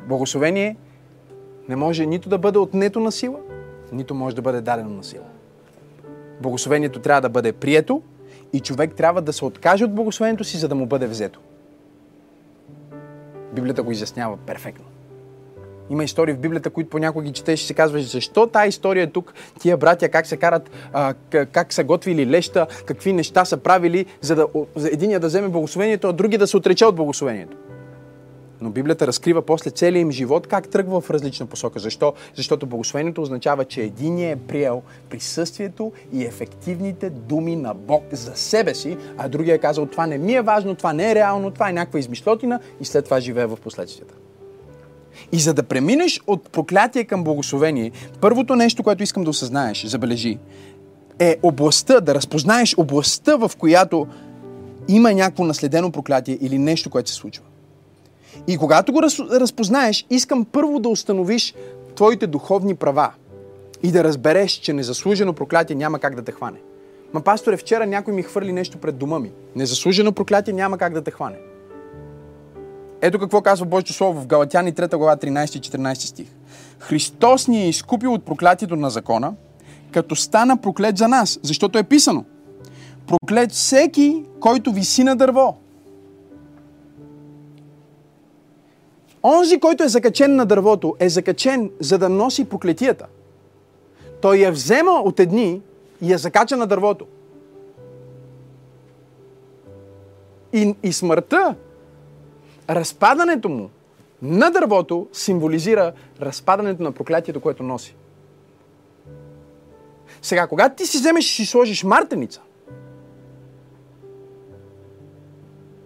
[0.09, 0.77] Благословение
[1.69, 3.39] не може нито да бъде отнето на сила,
[3.93, 5.25] нито може да бъде дадено на сила.
[6.41, 8.03] Благословението трябва да бъде прието
[8.53, 11.41] и човек трябва да се откаже от благословението си, за да му бъде взето.
[13.53, 14.85] Библията го изяснява перфектно.
[15.91, 19.07] Има истории в Библията, които понякога ги четеш и се казваш, защо тази история е
[19.07, 21.15] тук, тия братя как се карат, а,
[21.53, 26.09] как са готвили леща, какви неща са правили, за да за единия да вземе благословението,
[26.09, 27.57] а други да се отрече от благословението.
[28.61, 31.79] Но Библията разкрива после целия им живот как тръгва в различна посока.
[31.79, 32.15] Защо?
[32.35, 38.75] Защото благословението означава, че единият е приел присъствието и ефективните думи на Бог за себе
[38.75, 41.69] си, а другия е казал, това не ми е важно, това не е реално, това
[41.69, 44.15] е някаква измишлотина и след това живее в последствията.
[45.33, 50.39] И за да преминеш от проклятие към благословение, първото нещо, което искам да осъзнаеш, забележи,
[51.19, 54.07] е областта, да разпознаеш областта, в която
[54.89, 57.45] има някакво наследено проклятие или нещо, което се случва.
[58.47, 61.55] И когато го разпознаеш, искам първо да установиш
[61.95, 63.13] твоите духовни права
[63.83, 66.59] и да разбереш, че незаслужено проклятие няма как да те хване.
[67.13, 69.31] Ма, пасторе, вчера някой ми хвърли нещо пред дома ми.
[69.57, 71.37] Незаслужено проклятие няма как да те хване.
[73.07, 76.29] Ето какво казва Божието Слово в Галатяни 3 глава 13 и 14 стих.
[76.79, 79.35] Христос ни е изкупил от проклятието на закона,
[79.93, 82.25] като стана проклет за нас, защото е писано.
[83.07, 85.57] Проклет всеки, който виси на дърво.
[89.25, 93.07] Онзи, който е закачен на дървото, е закачен, за да носи проклетията.
[94.21, 95.61] Той я взема от едни
[96.01, 97.07] и я закача на дървото.
[100.53, 101.55] И, и смъртта
[102.71, 103.71] разпадането му
[104.23, 107.97] на дървото символизира разпадането на проклятието, което носи.
[110.23, 112.41] Сега, когато ти си вземеш и си сложиш мартеница,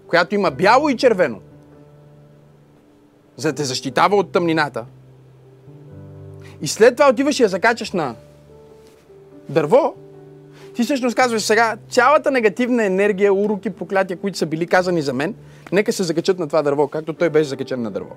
[0.07, 1.41] която има бяло и червено,
[3.37, 4.85] за да те защитава от тъмнината,
[6.61, 8.15] и след това отиваш и я закачаш на
[9.49, 9.95] дърво,
[10.79, 15.35] ти всъщност казваш сега, цялата негативна енергия, уроки, проклятия, които са били казани за мен,
[15.73, 18.11] нека се закачат на това дърво, както той беше закачен на дърво.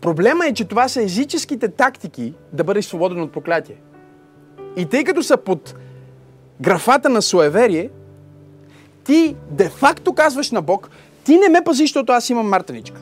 [0.00, 3.76] Проблема е, че това са езическите тактики да бъдеш свободен от проклятие.
[4.76, 5.74] И тъй като са под
[6.60, 7.90] графата на суеверие,
[9.04, 10.90] ти де-факто казваш на Бог,
[11.24, 13.00] ти не ме пази, защото аз имам мартеничка.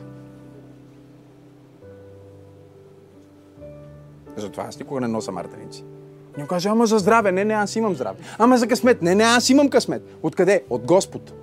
[4.37, 5.83] Затова аз никога не нося мартеници.
[6.37, 7.31] Някой каже, ама за здраве.
[7.31, 8.17] Не, не, аз имам здраве.
[8.37, 9.01] Ама за късмет.
[9.01, 10.03] Не, не, аз имам късмет.
[10.23, 10.63] Откъде?
[10.69, 11.33] От Господ.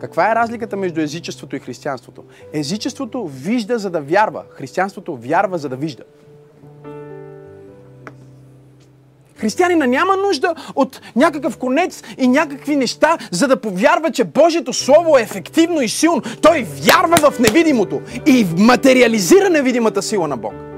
[0.00, 2.24] Каква е разликата между езичеството и християнството?
[2.52, 4.42] Езичеството вижда за да вярва.
[4.50, 6.02] Християнството вярва за да вижда.
[9.36, 15.18] Християнина няма нужда от някакъв конец и някакви неща, за да повярва, че Божието Слово
[15.18, 16.22] е ефективно и силно.
[16.42, 20.69] Той вярва в невидимото и материализира невидимата сила на Бог.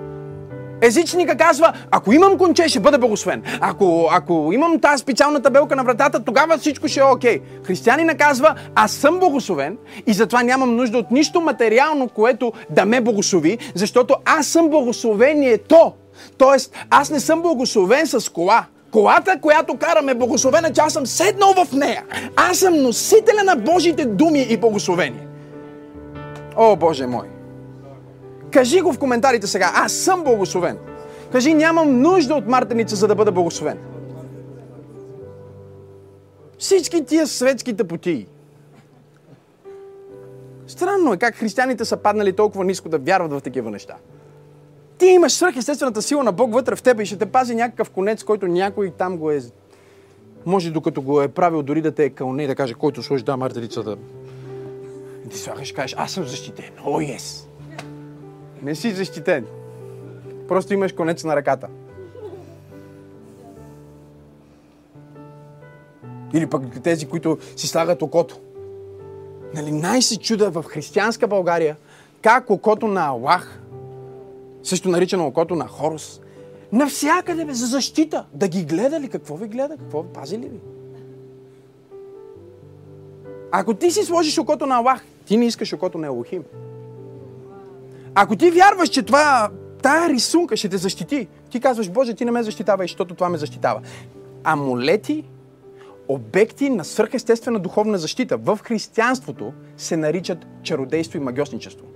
[0.83, 3.43] Езичника казва, ако имам конче, ще бъда благословен.
[3.61, 7.39] Ако, ако имам тази специална табелка на вратата, тогава всичко ще е окей.
[7.39, 7.67] Okay.
[7.67, 9.77] Християнина казва, аз съм благословен
[10.07, 15.93] и затова нямам нужда от нищо материално, което да ме благослови, защото аз съм благословението.
[16.39, 18.65] Тоест, аз не съм благословен с кола.
[18.93, 22.05] Колата, която караме благословена, че аз съм седнал в нея.
[22.37, 25.27] Аз съм носителя на Божите думи и благословение.
[26.57, 27.42] О, Боже мой!
[28.53, 29.73] Кажи го в коментарите сега.
[29.75, 30.79] Аз съм благословен.
[31.33, 33.79] Кажи, нямам нужда от мартеница, за да бъда благословен.
[36.59, 38.27] Всички тия светски тъпотии.
[40.67, 43.97] Странно е как християните са паднали толкова ниско да вярват в такива неща.
[44.99, 48.25] Ти имаш свръхестествената сила на Бог вътре в теб и ще те пази някакъв конец,
[48.25, 49.41] който някой там го е...
[50.47, 53.25] Може докато го е правил дори да те е кълне и да каже, който сложи
[53.25, 53.97] да мартелицата.
[55.27, 56.71] И ти слагаш кажеш, аз съм защитен.
[56.85, 57.52] О, oh, yes!
[58.63, 59.47] Не си защитен.
[60.49, 61.69] Просто имаш конец на ръката.
[66.35, 68.41] Или пък тези, които си слагат окото.
[69.55, 71.77] Нали, най-се чуда в християнска България
[72.23, 73.61] как окото на Аллах
[74.63, 76.21] също наричано окото на Хорус.
[76.73, 78.25] Навсякъде бе, за защита.
[78.35, 79.09] Да ги гледа ли?
[79.09, 79.77] Какво ви гледа?
[79.77, 80.61] Какво пази ли ви?
[83.51, 86.45] Ако ти си сложиш окото на Аллах, ти не искаш окото на Елохим.
[88.15, 89.51] Ако ти вярваш, че това,
[89.83, 93.39] тая рисунка ще те защити, ти казваш, Боже, ти не ме защитавай, защото това ме
[93.39, 93.81] защитава.
[94.45, 95.25] Амулети,
[96.09, 101.87] обекти на свърхестествена духовна защита в християнството се наричат чародейство и магиосничество.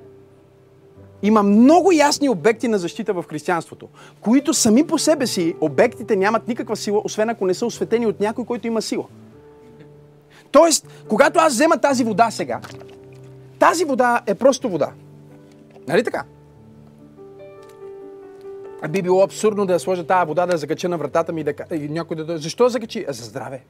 [1.23, 3.89] Има много ясни обекти на защита в християнството,
[4.21, 8.21] които сами по себе си обектите нямат никаква сила, освен ако не са осветени от
[8.21, 9.05] някой, който има сила.
[10.51, 12.61] Тоест, когато аз взема тази вода сега,
[13.59, 14.93] тази вода е просто вода.
[15.89, 16.25] Нали така?
[18.91, 21.89] Би било абсурдно да сложа тази вода, да закача на вратата ми и, да, и
[21.89, 22.39] някой да...
[22.39, 23.05] Защо закачи?
[23.09, 23.63] За здраве.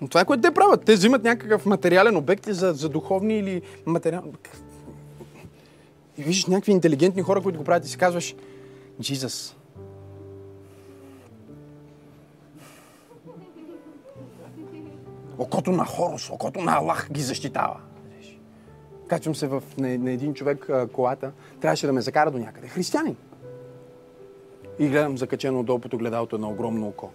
[0.00, 0.84] Но това е което те правят.
[0.84, 4.32] Те взимат някакъв материален обект за, за духовни или материални...
[6.18, 8.34] И виждаш някакви интелигентни хора, които го правят и си казваш,
[9.00, 9.56] Джизъс.
[15.38, 17.76] Окото на Хорос, окото на Аллах ги защитава.
[19.14, 22.68] Качвам се в, на, на един човек а, колата, трябваше да ме закара до някъде.
[22.68, 23.16] Християнин.
[24.78, 27.10] И гледам закачено отдолу под огледалото на огромно око.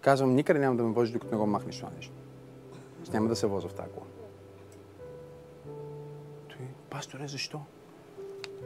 [0.00, 2.12] Казвам, никъде няма да ме возиш, докато не го махнеш това нещо.
[3.02, 4.06] Аз няма да се воза в тази кола.
[6.90, 7.60] Пасторе, защо?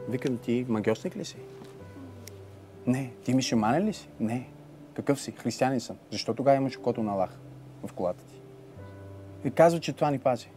[0.09, 1.37] Викам, ти магиосник ли си?
[2.87, 3.13] Не.
[3.23, 4.09] Ти мишеманен ли си?
[4.19, 4.49] Не.
[4.93, 5.31] Какъв си?
[5.31, 5.97] Християнин съм.
[6.11, 7.39] Защо тогава имаш окото на Аллах
[7.83, 8.41] в колата ти?
[9.45, 10.49] И казва, че това ни пази.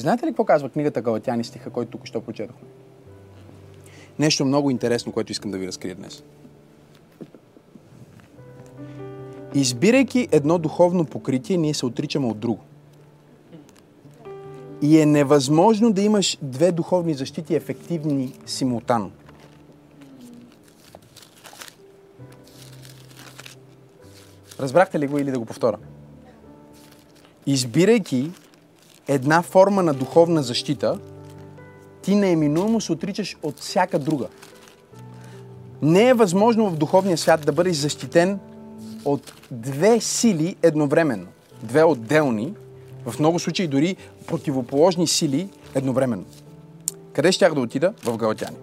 [0.00, 2.68] Знаете ли какво казва книгата Галатяни стиха, който тук що прочетохме?
[4.18, 6.22] Нещо много интересно, което искам да ви разкрия днес.
[9.54, 12.60] Избирайки едно духовно покритие, ние се отричаме от друго.
[14.82, 19.10] И е невъзможно да имаш две духовни защити ефективни симултанно.
[24.60, 25.78] Разбрахте ли го или да го повторя?
[27.46, 28.30] Избирайки
[29.10, 30.98] една форма на духовна защита,
[32.02, 34.26] ти нееминуемо се отричаш от всяка друга.
[35.82, 38.38] Не е възможно в духовния свят да бъдеш защитен
[39.04, 41.26] от две сили едновременно.
[41.62, 42.54] Две отделни,
[43.06, 43.96] в много случаи дори
[44.26, 46.24] противоположни сили едновременно.
[47.12, 47.92] Къде щях да отида?
[48.04, 48.56] В Галатяни.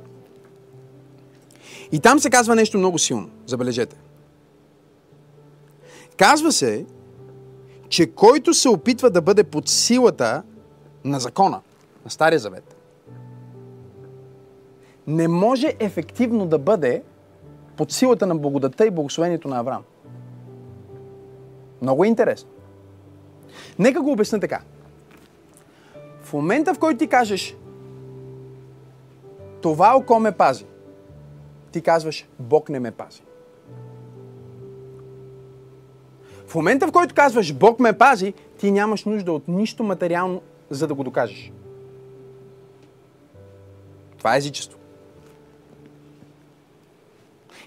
[1.91, 3.29] И там се казва нещо много силно.
[3.45, 3.95] Забележете.
[6.17, 6.85] Казва се,
[7.89, 10.43] че който се опитва да бъде под силата
[11.03, 11.61] на закона,
[12.05, 12.75] на Стария Завет,
[15.07, 17.03] не може ефективно да бъде
[17.77, 19.83] под силата на благодата и благословението на Авраам.
[21.81, 22.49] Много е интересно.
[23.79, 24.61] Нека го обясня така.
[26.21, 27.57] В момента, в който ти кажеш
[29.61, 30.65] това око ме пази,
[31.71, 33.21] ти казваш Бог не ме пази.
[36.47, 40.87] В момента, в който казваш Бог ме пази, ти нямаш нужда от нищо материално, за
[40.87, 41.51] да го докажеш.
[44.17, 44.79] Това е езичество.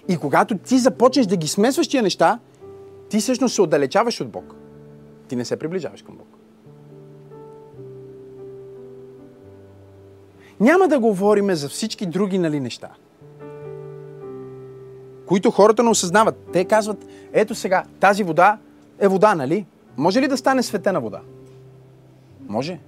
[0.07, 2.39] И когато ти започнеш да ги смесваш тия неща,
[3.09, 4.55] ти всъщност се отдалечаваш от Бог.
[5.27, 6.27] Ти не се приближаваш към Бог.
[10.59, 12.89] Няма да говорим за всички други нали, неща.
[15.31, 16.35] които хората не осъзнават.
[16.53, 18.57] Те казват, ето сега, тази вода
[19.01, 19.65] е вода, нали?
[19.97, 21.21] Може ли да стане светена вода?
[22.47, 22.79] Може.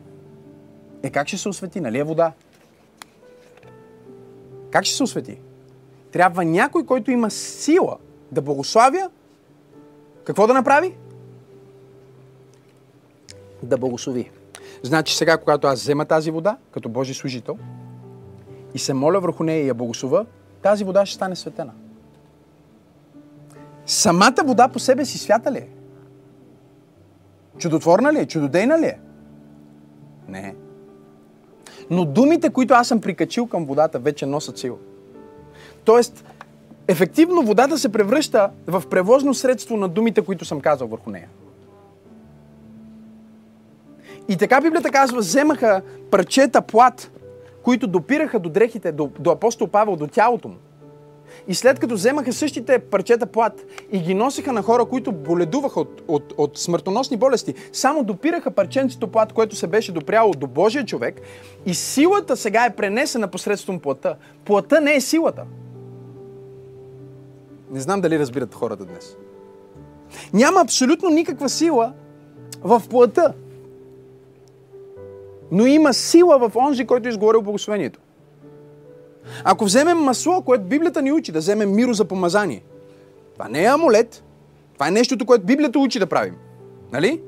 [1.03, 1.82] Е, как ще се освети?
[1.82, 2.32] Нали е вода?
[4.72, 5.39] Как ще се освети?
[6.11, 7.97] Трябва някой, който има сила
[8.32, 9.09] да благославя,
[10.24, 10.95] какво да направи?
[13.64, 14.32] Да благослови.
[14.84, 17.57] Значи сега, когато аз взема тази вода, като Божи служител,
[18.74, 20.26] и се моля върху нея и я благослова,
[20.61, 21.72] тази вода ще стане светена.
[23.86, 25.68] Самата вода по себе си свята ли е?
[27.58, 28.26] Чудотворна ли е?
[28.26, 28.99] Чудодейна ли е?
[30.28, 30.56] Не.
[31.89, 34.78] Но думите, които аз съм прикачил към водата, вече носят сила.
[35.86, 36.26] Тоест,
[36.88, 41.28] ефективно водата се превръща в превозно средство на думите, които съм казал върху нея.
[44.30, 45.82] И така Библията казва, вземаха
[46.12, 47.12] парчета плат,
[47.64, 50.56] които допираха до дрехите, до, до апостол Павел, до тялото му.
[51.48, 56.04] И след като вземаха същите парчета плат и ги носиха на хора, които боледуваха от,
[56.08, 61.22] от, от смъртоносни болести, само допираха парченцето плат, което се беше допряло до Божия човек
[61.66, 64.16] и силата сега е пренесена посредством плата.
[64.46, 65.44] Плата не е силата.
[67.72, 69.18] Не знам дали разбират хората днес.
[70.34, 71.94] Няма абсолютно никаква сила
[72.64, 73.34] в плата.
[75.52, 78.00] Но има сила в онзи, който е изговорил благословението.
[79.44, 82.64] Ако вземем масло, което Библията ни учи, да вземем миро за помазание,
[83.34, 84.24] това не е амулет,
[84.74, 86.36] това е нещото, което Библията учи да правим.
[86.92, 87.22] Нали?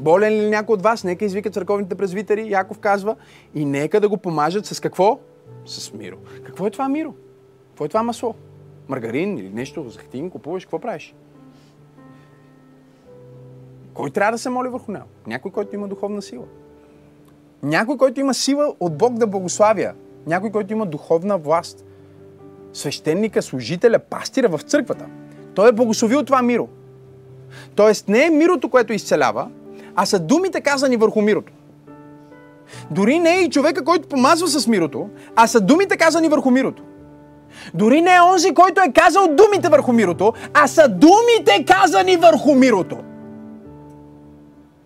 [0.00, 3.16] Болен ли някой от вас, нека извика църковните презвитери, Яков казва,
[3.54, 5.18] и нека да го помажат с какво?
[5.66, 6.16] С миро.
[6.44, 7.14] Какво е това миро?
[7.68, 8.34] Какво е това масло?
[8.88, 11.14] Маргарин или нещо, захтин, купуваш, какво правиш?
[13.94, 15.04] Кой трябва да се моли върху него?
[15.26, 16.44] Някой, който има духовна сила.
[17.62, 19.92] Някой, който има сила от Бог да благославя.
[20.26, 21.84] Някой, който има духовна власт.
[22.72, 25.06] Свещеника, служителя, пастира в църквата.
[25.54, 26.68] Той е благословил това миро.
[27.74, 29.48] Тоест не е мирото, което изцелява,
[29.94, 31.52] а са думите казани върху мирото.
[32.90, 36.82] Дори не е и човека, който помазва с мирото, а са думите казани върху мирото.
[37.74, 42.54] Дори не е онзи, който е казал думите върху мирото, а са думите казани върху
[42.54, 42.98] мирото.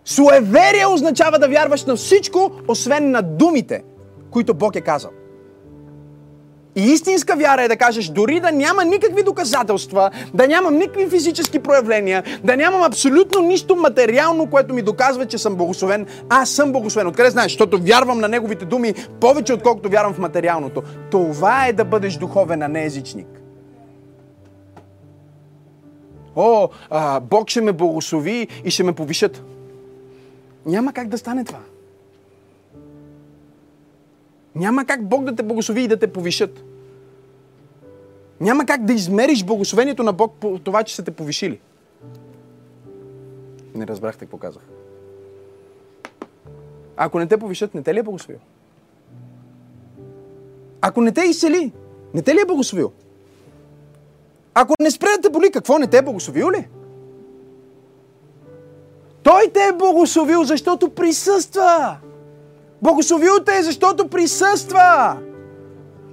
[0.05, 3.85] Суеверие означава да вярваш на всичко, освен на думите,
[4.31, 5.11] които Бог е казал.
[6.77, 11.59] И истинска вяра е да кажеш, дори да няма никакви доказателства, да нямам никакви физически
[11.59, 17.07] проявления, да нямам абсолютно нищо материално, което ми доказва, че съм благословен, аз съм благословен.
[17.07, 17.53] Откъде знаеш?
[17.53, 20.83] Защото вярвам на неговите думи повече, отколкото вярвам в материалното.
[21.11, 23.29] Това е да бъдеш духовен, а не езичник.
[26.37, 29.43] О, а, Бог ще ме благослови и ще ме повишат.
[30.67, 31.59] Няма как да стане това.
[34.57, 36.65] Няма как Бог да те благослови и да те повишат.
[38.41, 41.61] Няма как да измериш благословението на Бог по това, че са те повишили.
[43.75, 44.63] Не разбрахте какво казах.
[46.97, 48.41] Ако не те повишат, не те ли е благословил?
[50.81, 51.73] Ако не те изцели,
[52.15, 52.93] не те ли е благословил?
[54.55, 56.69] Ако не спре да те боли, какво не те е благословил ли?
[59.23, 61.99] Той те е благословил, защото присъства.
[62.83, 65.17] Благословил те е, защото присъства.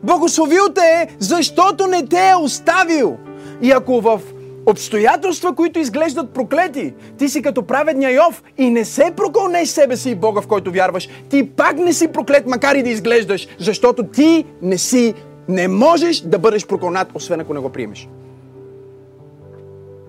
[0.04, 3.18] Благословил те е, защото не те е оставил.
[3.62, 4.22] И ако в
[4.66, 10.10] обстоятелства, които изглеждат проклети, ти си като праведния Йов и не се прокълнеш себе си
[10.10, 14.04] и Бога, в който вярваш, ти пак не си проклет, макар и да изглеждаш, защото
[14.04, 15.14] ти не си,
[15.48, 18.08] не можеш да бъдеш прокълнат, освен ако не го приемеш.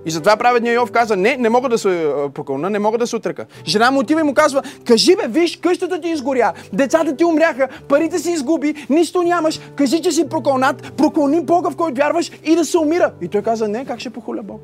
[0.06, 3.16] И затова праведният Йов каза, не, не мога да се покълна, не мога да се
[3.16, 3.46] отръка.
[3.66, 7.68] Жена му отива и му казва, кажи бе, виж, къщата ти изгоря, децата ти умряха,
[7.88, 12.56] парите си изгуби, нищо нямаш, кажи, че си прокълнат, прокълни Бога, в който вярваш и
[12.56, 13.12] да се умира.
[13.22, 14.60] И той каза, не, как ще похуля Бог?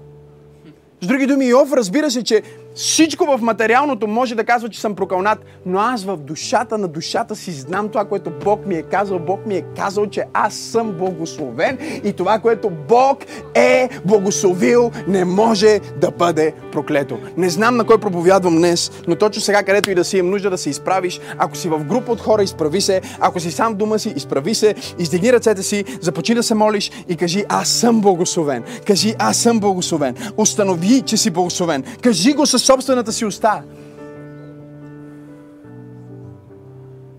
[1.00, 2.42] С други думи, Йов разбира се, че
[2.74, 7.36] всичко в материалното може да казва, че съм прокълнат, но аз в душата на душата
[7.36, 9.18] си знам това, което Бог ми е казал.
[9.18, 13.18] Бог ми е казал, че аз съм благословен и това, което Бог
[13.54, 17.18] е благословил, не може да бъде проклето.
[17.36, 20.50] Не знам на кой проповядвам днес, но точно сега, където и да си им нужда
[20.50, 23.98] да се изправиш, ако си в група от хора, изправи се, ако си сам дома
[23.98, 28.64] си, изправи се, издигни ръцете си, започни да се молиш и кажи, аз съм благословен.
[28.86, 30.16] Кажи, аз съм благословен.
[30.36, 31.84] Установи, че си благословен.
[32.02, 33.62] Кажи го с собствената си уста.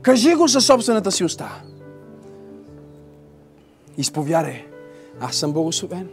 [0.01, 1.61] Кажи го със собствената си уста.
[3.97, 4.65] Изповядай.
[5.19, 6.09] Аз съм благословен.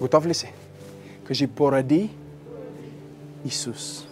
[0.00, 0.52] Готов ли си?
[1.24, 2.10] Кажи поради
[3.44, 4.06] Исус.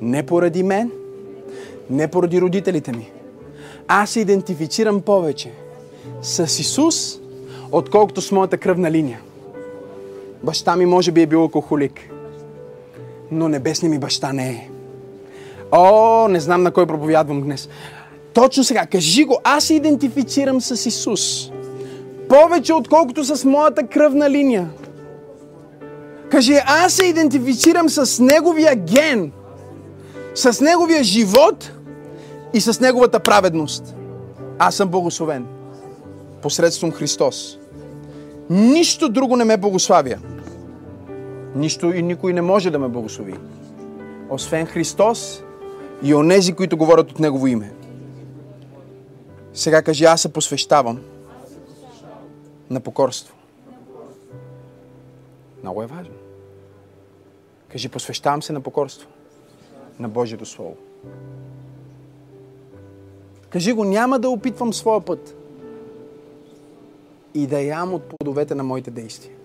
[0.00, 0.90] Не поради мен,
[1.90, 3.10] не поради родителите ми.
[3.88, 5.52] Аз се идентифицирам повече
[6.22, 7.18] с Исус,
[7.72, 9.20] отколкото с моята кръвна линия.
[10.42, 12.10] Баща ми може би е бил алкохолик,
[13.30, 14.68] но небесният ми баща не е.
[15.72, 17.68] О, не знам на кой проповядвам днес.
[18.34, 21.50] Точно сега, кажи го, аз се идентифицирам с Исус.
[22.28, 24.70] Повече отколкото с моята кръвна линия.
[26.30, 29.32] Кажи, аз се идентифицирам с Неговия ген,
[30.34, 31.72] с Неговия живот
[32.54, 33.94] и с Неговата праведност.
[34.58, 35.46] Аз съм благословен
[36.42, 37.58] посредством Христос.
[38.50, 40.16] Нищо друго не ме благославя.
[41.54, 43.34] Нищо и никой не може да ме благослови.
[44.30, 45.42] Освен Христос
[46.02, 47.72] и онези, които говорят от Негово име.
[49.54, 51.00] Сега кажи, аз се посвещавам
[52.70, 53.34] на покорство.
[55.62, 56.14] Много е важно.
[57.68, 59.08] Кажи, посвещавам се на покорство.
[59.98, 60.76] На Божието Слово.
[63.50, 65.36] Кажи го, няма да опитвам своя път.
[67.34, 69.39] И да ям от плодовете на моите действия.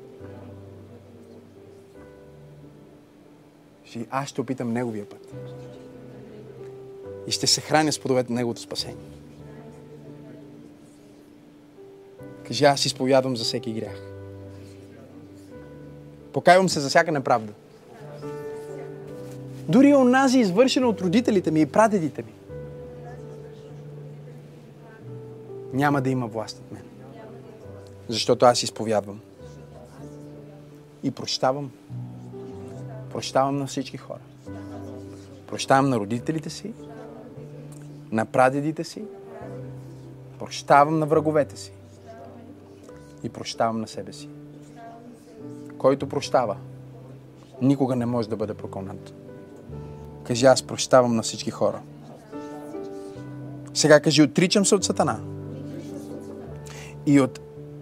[3.96, 5.34] Кажи, аз ще опитам Неговия път.
[7.28, 9.06] И ще се храня с плодовете на Неговото спасение.
[12.48, 14.02] Кажи, аз изповядвам за всеки грях.
[16.34, 17.54] Покайвам се за всяка неправда.
[19.70, 22.34] Дори онази извършена от родителите ми и прадедите ми.
[25.74, 26.84] Няма да има власт от мен.
[28.10, 29.20] Защото аз изповядвам.
[31.04, 31.72] И прощавам.
[33.16, 34.20] Прощавам на всички хора.
[35.48, 36.74] Прощавам на родителите си,
[38.12, 39.04] на прадедите си,
[40.40, 41.72] прощавам на враговете си
[43.24, 44.30] и прощавам на себе си.
[45.78, 46.58] Който прощава,
[47.62, 49.14] никога не може да бъде прокълнат.
[50.24, 51.82] Кажи, аз прощавам на всички хора.
[53.74, 55.20] Сега кажи, отричам се от Сатана
[57.06, 57.40] и от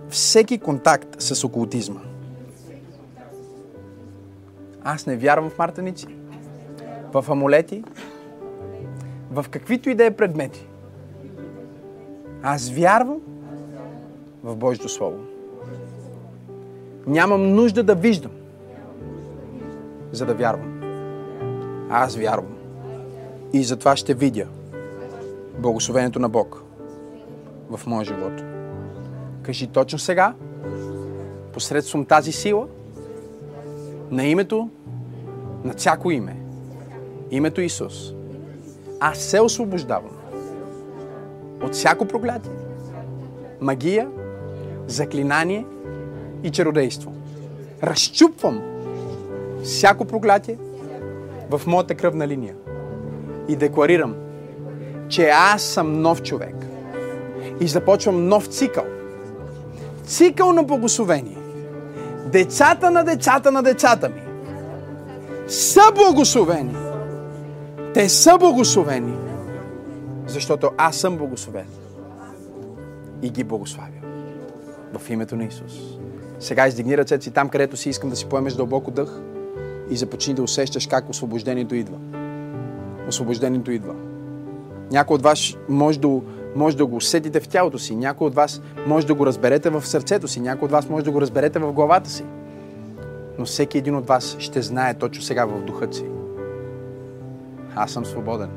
[0.10, 2.13] всеки контакт с окултизма.
[4.84, 6.08] Аз не вярвам в мартаници,
[7.14, 7.84] в амулети,
[9.32, 10.68] в каквито и да е предмети.
[12.44, 13.22] Аз вярвам
[14.44, 15.18] в Божието Слово.
[17.08, 18.32] Нямам нужда да виждам,
[20.12, 20.82] за да вярвам.
[21.90, 22.58] Аз вярвам.
[23.54, 24.48] И затова ще видя
[25.60, 26.64] благословението на Бог
[27.70, 28.34] в моя живот.
[29.44, 30.34] Кажи точно сега,
[31.54, 32.68] посредством тази сила,
[34.14, 34.70] на името,
[35.64, 36.36] на всяко име,
[37.32, 38.14] името Исус,
[39.00, 40.18] аз се освобождавам
[41.64, 42.52] от всяко проклятие,
[43.62, 44.10] магия,
[44.88, 45.66] заклинание
[46.44, 47.14] и чародейство.
[47.84, 48.62] Разчупвам
[49.64, 50.58] всяко проклятие
[51.50, 52.56] в моята кръвна линия
[53.48, 54.16] и декларирам,
[55.10, 56.56] че аз съм нов човек
[57.60, 58.86] и започвам нов цикъл.
[60.04, 61.43] Цикъл на благословение.
[62.34, 64.22] Децата на децата на децата ми
[65.48, 66.76] са благословени.
[67.94, 69.14] Те са благословени,
[70.28, 71.66] защото аз съм благословен
[73.22, 73.90] и ги благославя.
[74.98, 75.74] В името на Исус.
[76.40, 79.22] Сега издигни ръцете си там, където си искам да си поемеш дълбоко дъх
[79.90, 81.98] и започни да усещаш как освобождението идва.
[83.08, 83.96] Освобождението идва.
[84.92, 86.22] Някой от вас може да,
[86.56, 89.86] може да го усетите в тялото си, някой от вас може да го разберете в
[89.86, 92.24] сърцето си, някой от вас може да го разберете в главата си.
[93.40, 96.06] Но всеки един от вас ще знае точно сега в духът си.
[97.76, 98.50] Аз съм свободен.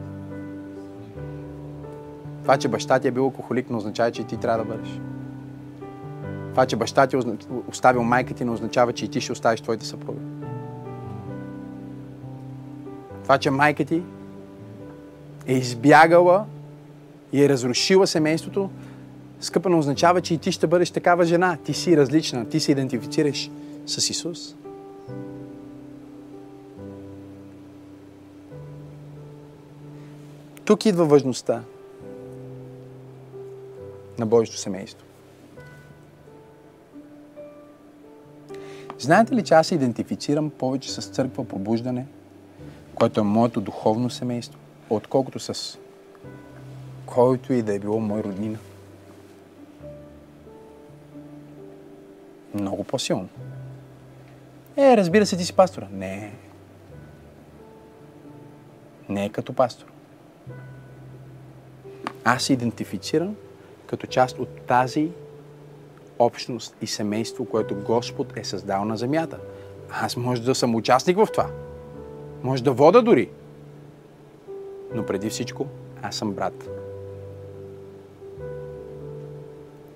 [2.43, 5.01] Това, че баща ти е бил алкохолик, не означава, че ти трябва да бъдеш.
[6.51, 7.21] Това, че баща ти е
[7.69, 10.21] оставил майка ти, не означава, че и ти ще оставиш твоите съпруги.
[13.23, 14.03] Това, че майка ти
[15.47, 16.45] е избягала
[17.33, 18.71] и е разрушила семейството,
[19.41, 21.59] скъпа не означава, че и ти ще бъдеш такава жена.
[21.65, 23.51] Ти си различна, ти се идентифицираш
[23.87, 24.55] с Исус.
[30.65, 31.63] Тук идва важността
[34.19, 35.07] на Божието семейство.
[38.99, 42.07] Знаете ли, че аз се идентифицирам повече с църква пробуждане,
[42.95, 44.59] което е моето духовно семейство,
[44.91, 45.79] отколкото с
[47.07, 48.59] който и да е било мой роднина?
[52.55, 53.29] Много по-силно.
[54.77, 55.89] Е, разбира се, ти си пастора.
[55.93, 56.33] Не.
[59.09, 59.87] Не е като пастор.
[62.25, 63.37] Аз се идентифицирам
[63.87, 65.11] като част от тази
[66.19, 69.39] общност и семейство, което Господ е създал на земята.
[69.91, 71.51] Аз може да съм участник в това.
[72.43, 73.31] Може да вода дори.
[74.95, 75.67] Но преди всичко,
[76.03, 76.76] аз съм брат.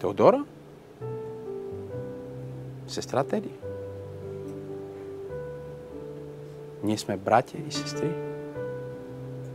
[0.00, 0.44] Теодора?
[2.88, 3.50] Сестра Теди.
[6.82, 8.10] Ние сме братя и сестри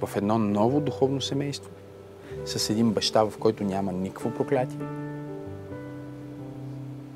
[0.01, 1.71] в едно ново духовно семейство
[2.45, 4.79] с един баща, в който няма никакво проклятие.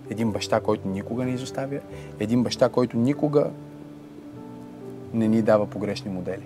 [0.09, 1.79] Един баща, който никога не изоставя.
[2.19, 3.49] Един баща, който никога
[5.13, 6.45] не ни дава погрешни модели.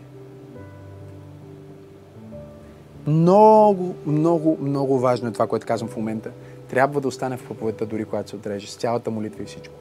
[3.07, 6.31] Много, много, много важно е това, което казвам в момента.
[6.73, 9.73] Трябва да остане в проповедта, дори когато се отреже, с цялата молитва и всичко.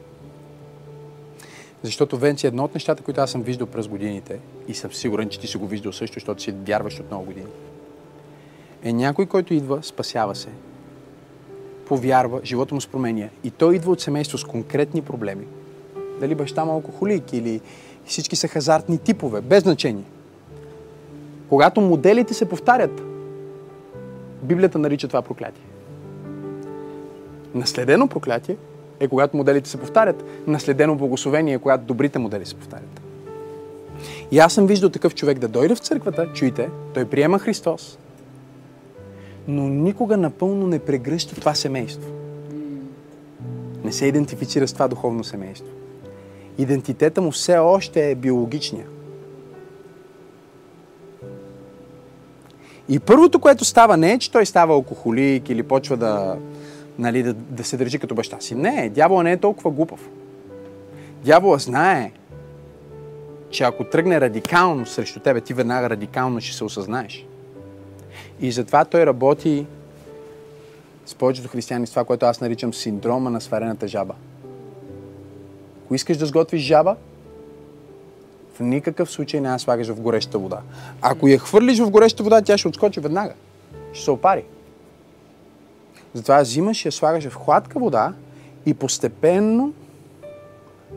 [1.83, 5.39] Защото, Венци, едно от нещата, които аз съм виждал през годините, и съм сигурен, че
[5.39, 7.47] ти си го виждал също, защото си вярваш от много години,
[8.83, 10.49] е някой, който идва, спасява се,
[11.87, 15.45] повярва, живота му се променя и той идва от семейство с конкретни проблеми.
[16.19, 17.61] Дали баща му е алкохолик или
[18.05, 20.05] всички са хазартни типове, без значение.
[21.49, 23.01] Когато моделите се повтарят,
[24.43, 25.72] Библията нарича това проклятие.
[27.55, 28.57] Наследено проклятие
[28.99, 30.23] е когато моделите се повтарят.
[30.47, 33.01] Наследено благословение е когато добрите модели се повтарят.
[34.31, 37.97] И аз съм виждал такъв човек да дойде в църквата, чуйте, той приема Христос,
[39.47, 42.11] но никога напълно не прегръща това семейство.
[43.83, 45.67] Не се идентифицира с това духовно семейство.
[46.57, 48.85] Идентитета му все още е биологичния.
[52.89, 56.37] И първото, което става, не е, че той става алкохолик или почва да,
[56.99, 58.55] нали, да, да се държи като баща си.
[58.55, 60.09] Не, дявола не е толкова глупав.
[61.23, 62.11] Дявола знае,
[63.49, 67.25] че ако тръгне радикално срещу тебе, ти веднага радикално ще се осъзнаеш.
[68.41, 69.65] И затова той работи
[71.05, 74.13] с повечето християни с това, което аз наричам синдрома на сварената жаба.
[75.85, 76.95] Ако искаш да сготвиш жаба,
[78.53, 80.59] в никакъв случай не я слагаш в гореща вода.
[81.01, 83.33] Ако я хвърлиш в гореща вода, тя ще отскочи веднага.
[83.93, 84.43] Ще се опари.
[86.13, 88.13] Затова взимаш и я слагаш в хладка вода
[88.65, 89.73] и постепенно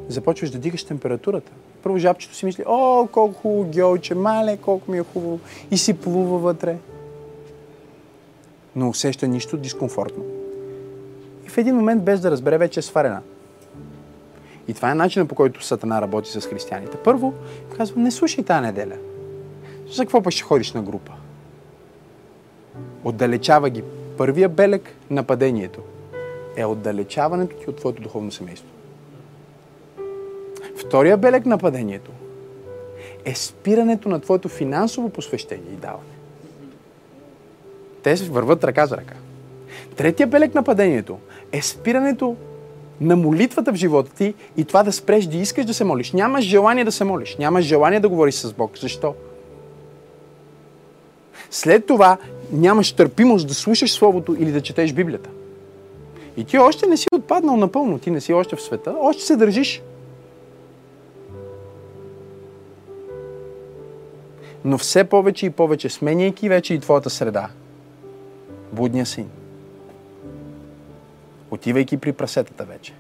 [0.08, 1.52] започваш да дигаш температурата.
[1.82, 5.40] Първо жабчето си мисли, о, колко хубаво геолче, мале, колко ми е хубаво.
[5.70, 6.76] И си плува вътре.
[8.76, 10.24] Но усеща нищо дискомфортно.
[11.46, 13.22] И в един момент, без да разбере, вече е сварена.
[14.68, 16.96] И това е начинът по който Сатана работи с християните.
[16.96, 17.34] Първо,
[17.76, 18.96] казва, не слушай тази неделя.
[19.90, 21.12] За какво пък ще ходиш на група?
[23.04, 23.82] Отдалечава ги.
[24.16, 25.80] Първия белег на падението
[26.56, 28.68] е отдалечаването ти от твоето духовно семейство.
[30.76, 32.10] Втория белег на падението
[33.24, 36.16] е спирането на твоето финансово посвещение и даване.
[38.02, 39.14] Те върват ръка за ръка.
[39.96, 41.18] Третия белег на падението
[41.52, 42.36] е спирането
[43.00, 46.12] на молитвата в живота ти и това да спреш да искаш да се молиш.
[46.12, 47.36] Нямаш желание да се молиш.
[47.36, 48.78] Нямаш желание да говориш с Бог.
[48.78, 49.14] Защо?
[51.56, 52.18] След това
[52.52, 55.30] нямаш търпимост да слушаш Словото или да четеш Библията.
[56.36, 57.98] И ти още не си отпаднал напълно.
[57.98, 58.94] Ти не си още в света.
[59.00, 59.82] Още се държиш.
[64.64, 67.48] Но все повече и повече, сменяйки вече и твоята среда,
[68.72, 69.28] будния син,
[71.50, 72.94] отивайки при прасетата вече.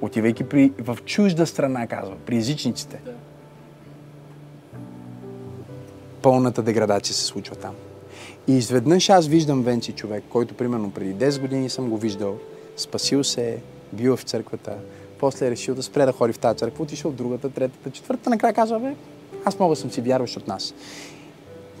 [0.00, 3.00] Отивайки при, в чужда страна, казва, при езичниците.
[6.22, 7.74] Пълната деградация се случва там.
[8.48, 12.36] И изведнъж аз виждам Венци човек, който примерно преди 10 години съм го виждал,
[12.76, 13.58] спасил се,
[13.92, 14.76] бил в църквата,
[15.18, 18.30] после е решил да спре да ходи в тази църква, отишъл в другата, третата, четвъртата,
[18.30, 18.94] накрая казва, бе,
[19.44, 20.74] аз мога съм си вярващ от нас.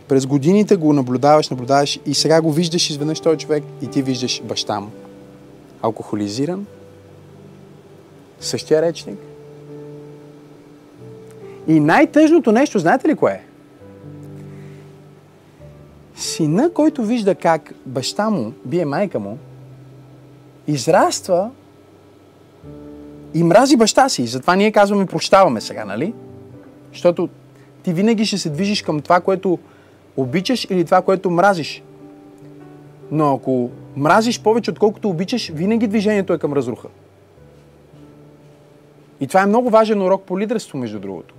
[0.08, 4.42] През годините го наблюдаваш, наблюдаваш и сега го виждаш изведнъж този човек и ти виждаш
[4.42, 4.90] баща му.
[5.82, 6.66] Алкохолизиран,
[8.40, 9.18] същия речник.
[11.66, 13.47] И най-тъжното нещо, знаете ли кое е?
[16.18, 19.38] Сина, който вижда как баща му бие майка му,
[20.66, 21.50] израства
[23.34, 24.26] и мрази баща си.
[24.26, 26.14] Затова ние казваме прощаваме сега, нали?
[26.92, 27.28] Защото
[27.82, 29.58] ти винаги ще се движиш към това, което
[30.16, 31.82] обичаш или това, което мразиш.
[33.10, 36.88] Но ако мразиш повече, отколкото обичаш, винаги движението е към разруха.
[39.20, 41.34] И това е много важен урок по лидерство, между другото.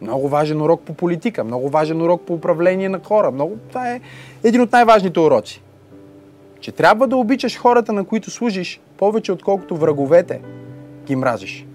[0.00, 3.30] Много важен урок по политика, много важен урок по управление на хора.
[3.30, 3.56] Много...
[3.68, 4.00] Това е
[4.44, 5.62] един от най-важните уроци.
[6.60, 10.40] Че трябва да обичаш хората, на които служиш, повече отколкото враговете
[11.06, 11.66] ги мразиш.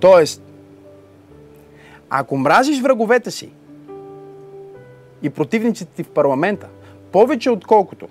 [0.00, 0.42] Тоест,
[2.10, 3.50] ако мразиш враговете си
[5.22, 6.68] и противниците ти в парламента,
[7.12, 8.08] повече отколкото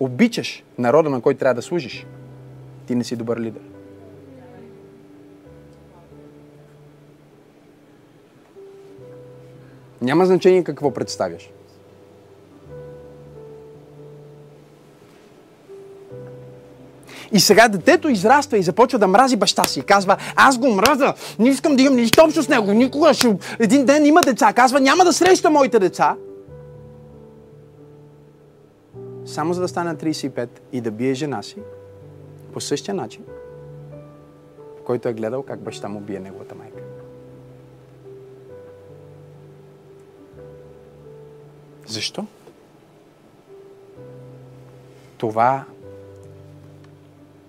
[0.00, 2.06] обичаш народа, на който трябва да служиш,
[2.86, 3.75] ти не си добър лидер.
[10.02, 11.50] Няма значение какво представяш.
[17.32, 19.82] И сега детето израства и започва да мрази баща си.
[19.82, 23.36] Казва, аз го мраза, не искам да имам нищо общо с него, никога ще...
[23.58, 24.52] Един ден има деца.
[24.52, 26.16] Казва, няма да среща моите деца.
[29.26, 31.56] Само за да стане на 35 и да бие жена си
[32.52, 33.22] по същия начин,
[34.84, 36.65] който е гледал как баща му бие неговата майка.
[41.86, 42.26] Защо?
[45.18, 45.64] Това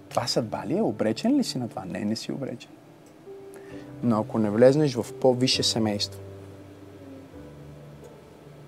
[0.09, 0.81] това съдба ли е?
[0.81, 1.85] Обречен ли си на това?
[1.85, 2.71] Не, не си обречен.
[4.03, 6.19] Но ако не влезнеш в по-висше семейство,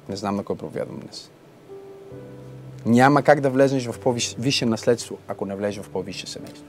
[0.09, 1.29] не знам на кой проповядвам днес.
[2.85, 6.65] Няма как да влезнеш в по-висше наследство, ако не влезеш в по-висше семейство.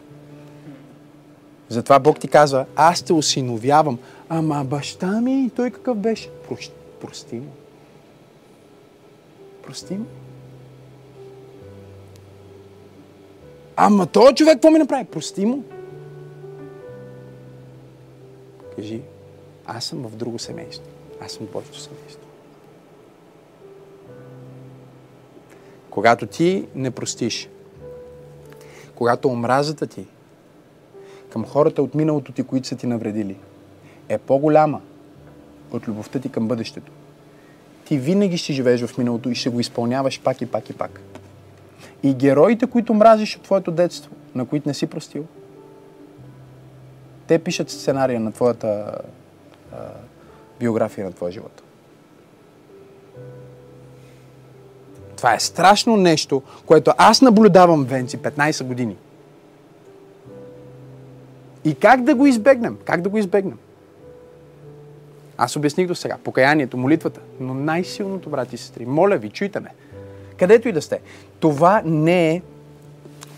[1.68, 3.98] Затова Бог ти казва, аз те осиновявам.
[4.28, 6.31] Ама баща ми, той какъв беше?
[6.48, 6.72] Прости.
[7.01, 7.52] Прости му.
[13.76, 15.05] Ама този човек какво ми направи?
[15.05, 15.64] Прости му.
[18.76, 19.02] Кажи,
[19.66, 20.86] аз съм в друго семейство.
[21.20, 22.20] Аз съм в Божието семейство.
[25.90, 27.48] Когато ти не простиш,
[28.94, 30.06] когато омразата ти
[31.30, 33.36] към хората от миналото ти, които са ти навредили,
[34.09, 34.80] е по-голяма
[35.72, 36.92] от любовта ти към бъдещето,
[37.90, 41.00] ти винаги ще живееш в миналото и ще го изпълняваш пак и пак и пак.
[42.02, 45.24] И героите, които мразиш от твоето детство, на които не си простил,
[47.26, 48.98] те пишат сценария на твоята
[49.72, 49.76] а,
[50.60, 51.62] биография на твоя живот.
[55.16, 58.96] Това е страшно нещо, което аз наблюдавам, Венци, 15 години.
[61.64, 62.78] И как да го избегнем?
[62.84, 63.58] Как да го избегнем?
[65.42, 66.16] Аз обясних до сега.
[66.24, 67.20] Покаянието, молитвата.
[67.40, 69.68] Но най-силното, брати и сестри, моля ви, чуйте ме.
[70.38, 71.00] Където и да сте.
[71.40, 72.42] Това не е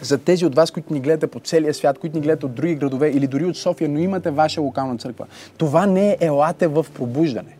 [0.01, 2.75] за тези от вас, които ни гледате по целия свят, които ни гледате от други
[2.75, 5.27] градове или дори от София, но имате ваша локална църква.
[5.57, 7.57] Това не е елате в пробуждане.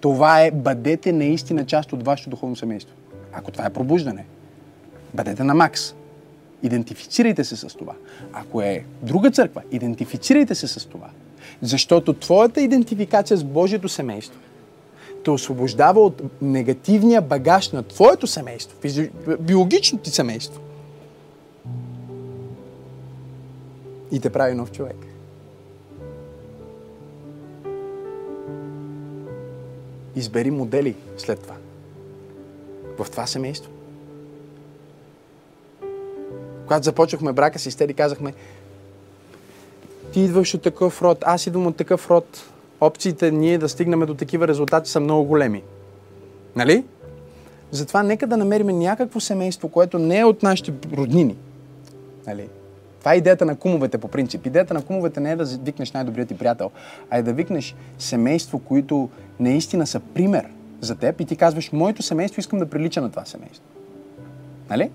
[0.00, 2.94] Това е бъдете наистина част от вашето духовно семейство.
[3.32, 4.24] Ако това е пробуждане,
[5.14, 5.94] бъдете на макс.
[6.62, 7.94] Идентифицирайте се с това.
[8.32, 11.08] Ако е друга църква, идентифицирайте се с това.
[11.62, 14.40] Защото твоята идентификация с Божието семейство
[15.24, 18.78] те освобождава от негативния багаж на твоето семейство,
[19.40, 20.60] биологичното ти семейство.
[24.12, 24.96] И те прави нов човек.
[30.16, 31.56] Избери модели след това.
[32.98, 33.70] В това семейство.
[36.62, 38.34] Когато започнахме брака си, с Теди казахме,
[40.12, 44.14] ти идваш от такъв род, аз идвам от такъв род, опциите ние да стигнем до
[44.14, 45.62] такива резултати са много големи.
[46.56, 46.84] Нали?
[47.70, 51.36] Затова нека да намерим някакво семейство, което не е от нашите роднини.
[52.26, 52.48] Нали?
[52.98, 54.46] Това е идеята на кумовете по принцип.
[54.46, 56.70] Идеята на кумовете не е да викнеш най-добрият ти приятел,
[57.10, 59.08] а е да викнеш семейство, които
[59.40, 60.46] наистина са пример
[60.80, 63.64] за теб и ти казваш, моето семейство искам да прилича на това семейство.
[64.70, 64.90] Нали?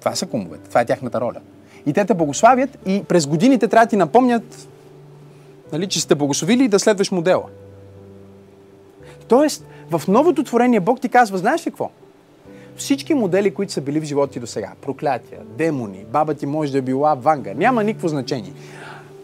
[0.00, 0.68] Това са кумовете.
[0.68, 1.40] Това е тяхната роля.
[1.86, 4.68] И те те благославят и през годините трябва да ти напомнят
[5.72, 7.44] нали, че сте благословили и да следваш модела.
[9.28, 11.90] Тоест, в новото творение Бог ти казва, знаеш ли какво?
[12.76, 16.72] Всички модели, които са били в живота ти до сега, проклятия, демони, баба ти може
[16.72, 18.52] да е била ванга, няма никакво значение.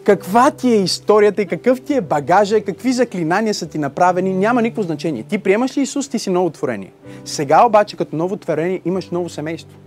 [0.03, 4.61] Каква ти е историята и какъв ти е багажа, какви заклинания са ти направени, няма
[4.61, 5.23] никакво значение.
[5.23, 6.91] Ти приемаш ли Исус, ти си ново творение.
[7.25, 9.77] Сега обаче, като ново творение, имаш ново семейство.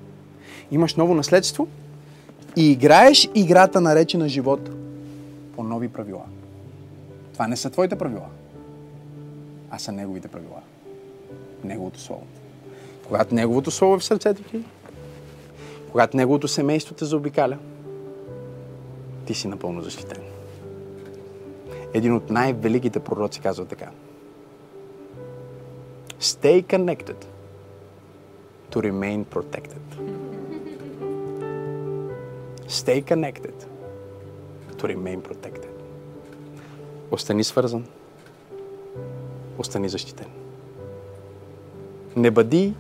[0.70, 1.68] Имаш ново наследство
[2.56, 4.70] и играеш играта наречена живот
[5.56, 6.24] по нови правила.
[7.32, 8.26] Това не са твоите правила,
[9.70, 10.60] а са Неговите правила.
[11.64, 12.26] Неговото Слово.
[13.06, 14.64] Когато Неговото Слово е в сърцето ти,
[15.90, 17.58] когато Неговото семейство те заобикаля,
[19.26, 20.22] ти си напълно защитен.
[21.94, 23.90] Един от най-великите пророци казва така.
[26.20, 27.24] Stay connected
[28.70, 30.21] to remain protected.
[32.72, 33.56] Stay connected
[34.78, 35.68] to remain protected.
[37.10, 37.84] Остани свързан.
[39.58, 40.26] Остани защитен.
[42.16, 42.74] Не бъди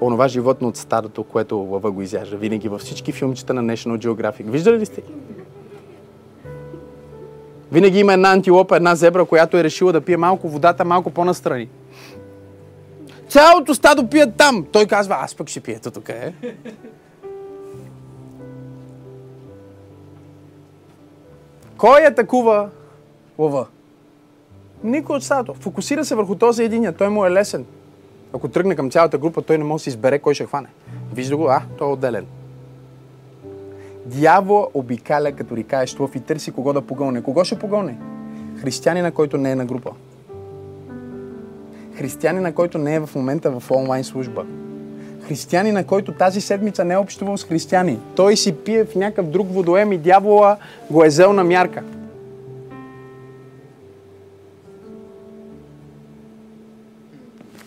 [0.00, 2.36] онова животно от старото, което лъва го изяжда.
[2.36, 4.50] Винаги във всички филмчета на National Geographic.
[4.50, 5.02] Виждали ли сте?
[7.72, 11.68] Винаги има една антилопа, една зебра, която е решила да пие малко водата, малко по-настрани.
[13.28, 14.66] Цялото стадо пият там.
[14.72, 16.34] Той казва, аз пък ще пието тук, е.
[21.82, 22.70] Кой атакува
[23.38, 23.66] лъва.
[24.84, 25.54] Никой от стадото.
[25.54, 26.92] Фокусира се върху този единия.
[26.92, 27.64] Той му е лесен.
[28.34, 30.68] Ако тръгне към цялата група, той не може да се избере кой ще хване.
[31.14, 32.26] Вижда го, а, той е отделен.
[34.06, 37.22] Дявола обикаля като рикаещ лъв и търси кого да погълне.
[37.22, 37.98] Кого ще погълне?
[38.60, 39.90] Християнина, който не е на група.
[41.94, 44.46] Християнина, който не е в момента в онлайн служба.
[45.32, 47.98] Християнина, който тази седмица не е общувал с християни.
[48.16, 50.56] Той си пие в някакъв друг водоем и дявола
[50.90, 51.82] го е взел на мярка.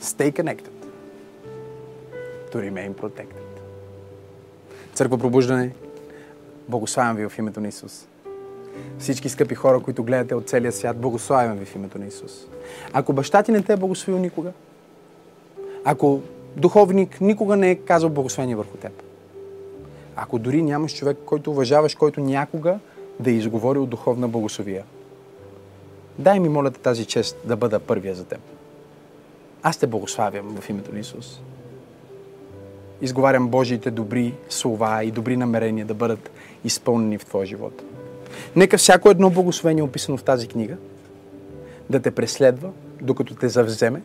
[0.02, 0.76] Stay connected
[2.52, 3.46] to remain protected.
[4.94, 5.72] Църква Пробуждане,
[6.70, 8.08] благославям ви в името на Исус.
[9.00, 12.48] Всички скъпи хора, които гледате от целия свят, благославям ви в името на Исус.
[12.94, 14.52] Ако баща ти не те е благословил никога,
[15.84, 16.22] ако
[16.56, 19.04] духовник никога не е казал благословение върху теб,
[20.16, 22.80] ако дори нямаш човек, който уважаваш, който някога
[23.20, 24.84] да е изговорил духовна благословия,
[26.20, 28.40] дай ми, моля тази чест да бъда първия за теб.
[29.64, 31.42] Аз те благославям в името на Исус.
[33.02, 36.32] Изговарям Божиите добри слова и добри намерения да бъдат
[36.64, 37.84] изпълнени в твоя живот.
[38.56, 40.78] Нека всяко едно благословение, описано в тази книга,
[41.90, 42.70] да те преследва,
[43.02, 44.02] докато те завземе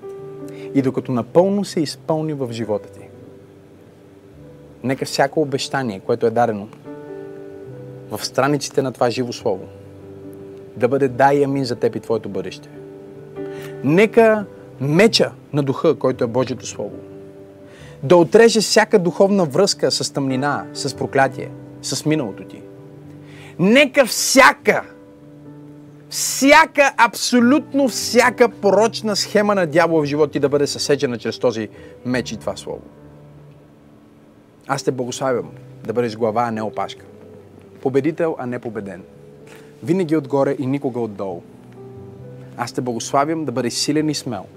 [0.75, 3.01] и докато напълно се изпълни в живота ти.
[4.83, 6.69] Нека всяко обещание, което е дадено
[8.11, 9.65] в страниците на това живо слово,
[10.77, 12.69] да бъде дай амин за теб и твоето бъдеще.
[13.85, 14.45] Нека
[14.81, 16.97] меча на духа, който е Божието Слово,
[18.03, 21.51] да отреже всяка духовна връзка с тъмнина, с проклятие,
[21.83, 22.63] с миналото ти.
[23.59, 24.83] Нека всяка,
[26.11, 31.69] всяка, абсолютно всяка порочна схема на дявола в живота ти да бъде съсечена чрез този
[32.05, 32.83] меч и това Слово.
[34.67, 35.51] Аз те благославям
[35.87, 37.05] да бъдеш глава, а не опашка.
[37.83, 39.03] Победител, а не победен.
[39.83, 41.43] Винаги отгоре и никога отдолу.
[42.57, 44.47] Аз те благославям да бъдеш силен и смел–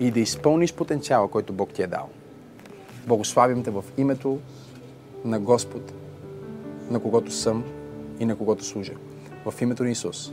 [0.00, 2.08] и да изпълниш потенциала, който Бог ти е дал.
[3.06, 4.38] Благославим те в името
[5.24, 5.92] на Господ,
[6.90, 7.64] на когото съм
[8.20, 8.92] и на когото служа.
[9.50, 10.32] В името на Исус.